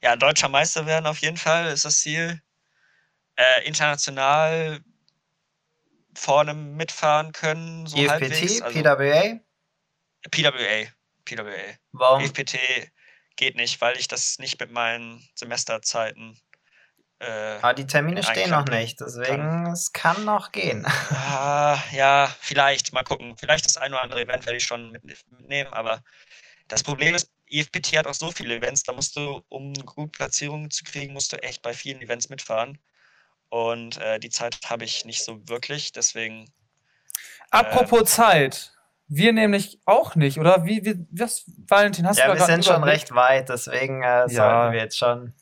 [0.00, 2.40] ja, deutscher Meister werden auf jeden Fall ist das Ziel.
[3.36, 4.80] Äh, international
[6.14, 8.62] vorne mitfahren können, so EFPT, halbwegs.
[8.62, 9.40] Also, PWA?
[10.30, 10.88] PWA.
[11.24, 11.74] PWA.
[11.92, 12.22] Warum?
[12.22, 12.58] EFPT
[13.36, 16.38] geht nicht, weil ich das nicht mit meinen Semesterzeiten.
[17.18, 19.66] Äh, Aber die Termine stehen noch nicht, deswegen kann.
[19.72, 20.84] es kann noch gehen.
[20.86, 23.36] Ah, ja, vielleicht, mal gucken.
[23.36, 26.02] Vielleicht das ein oder andere Event werde ich schon mitnehmen, aber
[26.68, 30.70] das Problem ist, EFPT hat auch so viele Events, da musst du, um gut Platzierungen
[30.70, 32.78] zu kriegen, musst du echt bei vielen Events mitfahren.
[33.50, 36.50] Und äh, die Zeit habe ich nicht so wirklich, deswegen.
[37.50, 38.72] Apropos äh, Zeit.
[39.14, 40.64] Wir nämlich auch nicht, oder?
[40.64, 44.02] Wie, wie was, Valentin, hast ja, du da Ja, wir sind schon recht weit, deswegen
[44.02, 44.72] äh, sollten ja.
[44.72, 45.34] wir jetzt schon.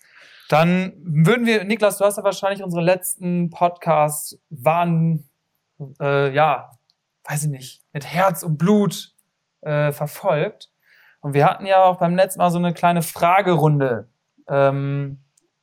[0.48, 5.30] Dann würden wir, Niklas, du hast ja wahrscheinlich unsere letzten Podcasts waren,
[6.00, 6.72] äh, ja,
[7.28, 9.14] weiß ich nicht, mit Herz und Blut
[9.60, 10.70] äh, verfolgt.
[11.20, 14.08] Und wir hatten ja auch beim letzten Mal so eine kleine Fragerunde
[14.48, 15.20] ähm,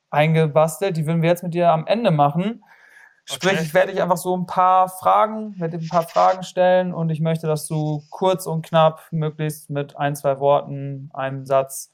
[0.10, 0.96] eingebastelt.
[0.96, 2.64] Die würden wir jetzt mit dir am Ende machen.
[3.30, 3.62] Sprich, Okay.
[3.64, 7.10] ich werde dich einfach so ein paar Fragen, werde dir ein paar Fragen stellen und
[7.10, 11.92] ich möchte, dass du kurz und knapp, möglichst mit ein, zwei Worten, einem Satz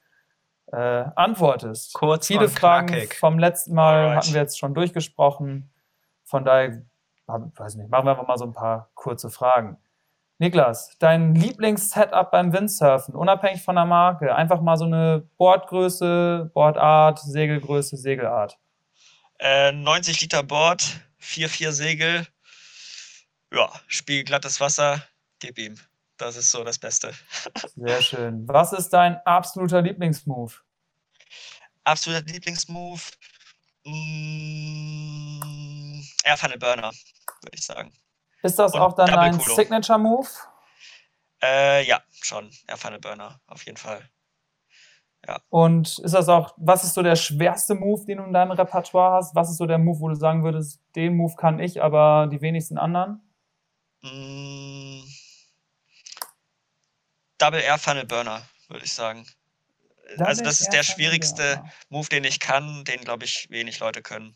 [0.71, 0.77] äh,
[1.15, 1.93] antwortest.
[1.95, 3.15] Kurz Viele und Fragen knackig.
[3.15, 4.17] vom letzten Mal Alright.
[4.17, 5.71] hatten wir jetzt schon durchgesprochen.
[6.23, 6.84] Von daher,
[7.27, 9.77] weiß nicht, machen wir einfach mal so ein paar kurze Fragen.
[10.39, 17.19] Niklas, dein Lieblings-Setup beim Windsurfen, unabhängig von der Marke, einfach mal so eine Bordgröße, Bordart,
[17.19, 18.57] Segelgröße, Segelart.
[19.39, 22.28] Äh, 90 Liter Board, 4-4 Segel.
[23.51, 25.07] Ja, spiegelglattes Wasser,
[25.39, 25.80] gib ihm.
[26.17, 27.13] Das ist so das Beste.
[27.76, 28.47] Sehr schön.
[28.47, 30.61] Was ist dein absoluter Lieblingsmove?
[31.84, 33.11] Absoluter Lieblingsmove.
[33.86, 35.41] Mm,
[36.24, 36.91] Air Funnel Burner,
[37.41, 37.91] würde ich sagen.
[38.41, 39.39] Ist das Und auch dann dein.
[39.39, 40.30] Signature-Move?
[41.41, 42.49] Äh, ja, schon.
[42.67, 44.09] Air Funnel Burner, auf jeden Fall.
[45.49, 49.13] Und ist das auch, was ist so der schwerste Move, den du in deinem Repertoire
[49.13, 49.36] hast?
[49.36, 52.41] Was ist so der Move, wo du sagen würdest, den Move kann ich, aber die
[52.41, 53.21] wenigsten anderen?
[54.01, 55.01] Mm,
[57.38, 59.26] Double Air Funnel Burner, würde ich sagen.
[60.17, 64.36] also das ist der schwierigste Move, den ich kann, den glaube ich wenig Leute können.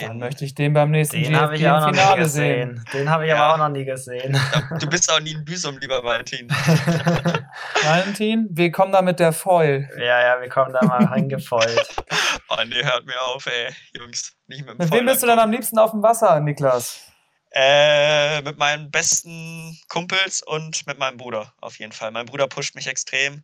[0.00, 2.28] Dann Den, möchte ich den beim nächsten Den habe GFG ich auch noch nie Finale
[2.28, 2.68] sehen.
[2.74, 2.84] gesehen.
[2.92, 3.36] Den habe ich Ja.
[3.36, 4.38] aber auch noch nie gesehen.
[4.80, 6.48] du bist auch nie ein Büsum, lieber Valentin.
[7.82, 9.88] Valentin, wir kommen da mit der Foil.
[9.98, 11.96] ja, ja, wir kommen da mal reingefeult.
[12.48, 14.36] Oh nee, hört mir auf, ey, Jungs.
[14.46, 17.10] Nicht mit dem Mit wem bist du denn am liebsten auf dem Wasser, Niklas?
[17.50, 22.12] Äh, mit meinen besten Kumpels und mit meinem Bruder auf jeden Fall.
[22.12, 23.42] Mein Bruder pusht mich extrem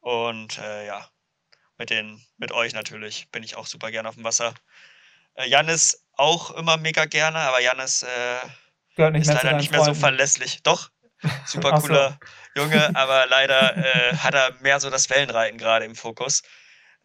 [0.00, 1.04] und äh, ja,
[1.78, 4.54] mit den, mit euch natürlich bin ich auch super gerne auf dem Wasser.
[5.38, 10.00] Äh, Jannis auch immer mega gerne, aber Jannis äh, ist leider nicht mehr so Freunden.
[10.00, 10.62] verlässlich.
[10.64, 10.90] Doch,
[11.46, 11.86] super Ach so.
[11.86, 12.18] cooler
[12.56, 16.42] Junge, aber leider äh, hat er mehr so das Wellenreiten gerade im Fokus.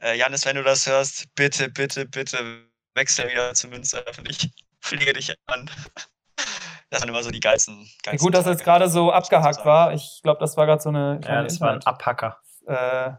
[0.01, 4.25] Äh, Jannis, wenn du das hörst, bitte, bitte, bitte wechsel wieder zum Münzsurfen.
[4.27, 4.49] Ich
[4.81, 5.69] fliege dich an.
[6.89, 7.81] Das sind immer so die geilsten.
[7.81, 9.65] Ja, geilsten gut, dass jetzt gerade so sagen.
[9.65, 9.93] war.
[9.93, 12.39] Ich glaube, das war gerade so eine ja, kleine das war ein Abhacker.
[12.67, 13.11] äh,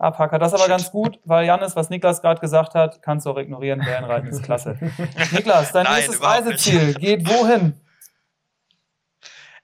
[0.00, 0.38] Abhacker.
[0.38, 3.36] Das ist aber ganz gut, weil Janis, was Niklas gerade gesagt hat, kannst du auch
[3.36, 3.84] ignorieren.
[3.84, 4.78] Wellenreiten ist klasse.
[5.32, 6.66] Niklas, dein Nein, nächstes überhaupt nicht.
[6.66, 7.80] Reiseziel geht wohin?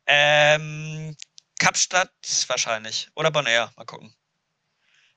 [0.07, 1.17] Ähm,
[1.59, 2.11] Kapstadt
[2.49, 3.09] wahrscheinlich.
[3.17, 4.15] Oder Bonaire, mal gucken.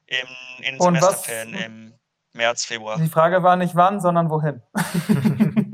[0.08, 0.18] Im,
[0.60, 1.94] in den Und was- Semesterferien im
[2.34, 2.98] März, Februar.
[2.98, 4.62] Die Frage war nicht wann, sondern wohin.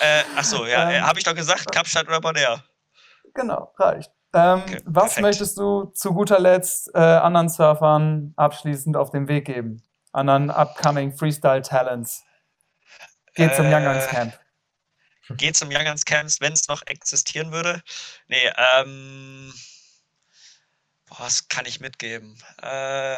[0.00, 2.62] Äh, ach so, ja, äh, Ähm, habe ich doch gesagt, Kapstadt oder Bonaire.
[3.34, 4.10] Genau, reicht.
[4.36, 5.22] Ähm, Okay, was perfekt.
[5.22, 9.82] möchtest du zu guter Letzt äh, anderen Surfern abschließend auf den Weg geben?
[10.12, 12.22] Anderen upcoming Freestyle Talents?
[13.34, 14.38] Geht zum Äh, Young Guns Camp.
[15.30, 17.82] Geht zum Young Guns Camps, wenn es noch existieren würde.
[18.28, 19.52] Nee, ähm.
[21.06, 22.36] Boah, was kann ich mitgeben?
[22.62, 23.14] Äh,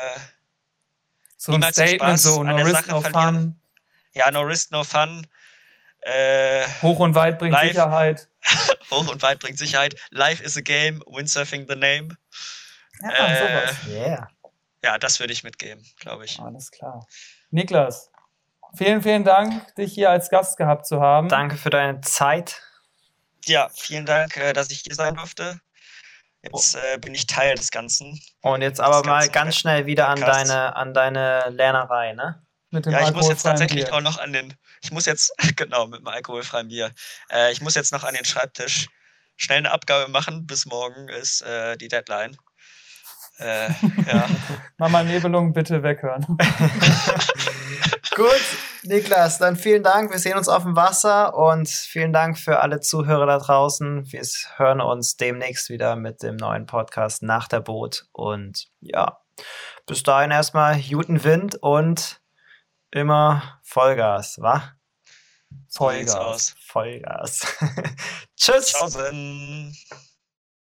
[1.37, 3.61] So ein Statement, Spaß so no risk, no fun.
[4.13, 5.27] ja, no risk, no fun.
[6.09, 7.69] Äh, Hoch und weit bringt Live.
[7.69, 8.29] Sicherheit.
[8.91, 9.95] hoch und weit bringt Sicherheit.
[10.11, 12.17] Life is a game, windsurfing the name.
[13.03, 13.77] Ja, Äh, sowas.
[13.89, 14.29] Yeah.
[14.83, 16.39] Ja, das würde ich mitgeben, glaube ich.
[16.41, 17.07] Alles klar.
[17.51, 18.11] Niklas,
[18.75, 21.29] vielen, vielen Dank, dich hier als Gast gehabt zu haben.
[21.29, 22.63] Danke für deine Zeit.
[23.45, 25.61] Ja, vielen Dank, äh, dass ich hier sein durfte.
[26.43, 28.19] Jetzt äh, bin ich Teil des Ganzen.
[28.41, 32.47] Und jetzt aber mal ganz schnell wieder an deine, an deine Lernerei, ne?
[32.71, 33.95] Mit dem Ja, ich muss jetzt tatsächlich Bier.
[33.95, 36.91] auch noch an den, ich muss jetzt, genau, mit dem alkoholfreien Bier,
[37.31, 38.89] äh, ich muss jetzt noch an den Schreibtisch
[39.37, 40.47] schnell eine Abgabe machen.
[40.47, 42.37] Bis morgen ist äh, die Deadline.
[43.39, 43.69] Äh,
[44.07, 44.27] ja.
[44.79, 46.27] Mama Nebelung, bitte weghören.
[48.15, 48.43] Gut,
[48.83, 50.11] Niklas, dann vielen Dank.
[50.11, 54.11] Wir sehen uns auf dem Wasser und vielen Dank für alle Zuhörer da draußen.
[54.11, 54.23] Wir
[54.57, 58.07] hören uns demnächst wieder mit dem neuen Podcast nach der Boot.
[58.11, 59.21] Und ja,
[59.87, 62.18] bis dahin erstmal guten Wind und
[62.91, 64.75] immer Vollgas, wa?
[65.71, 66.55] Vollgas.
[66.67, 67.47] Vollgas.
[68.37, 68.73] Tschüss.
[68.73, 69.75] Tschaußen.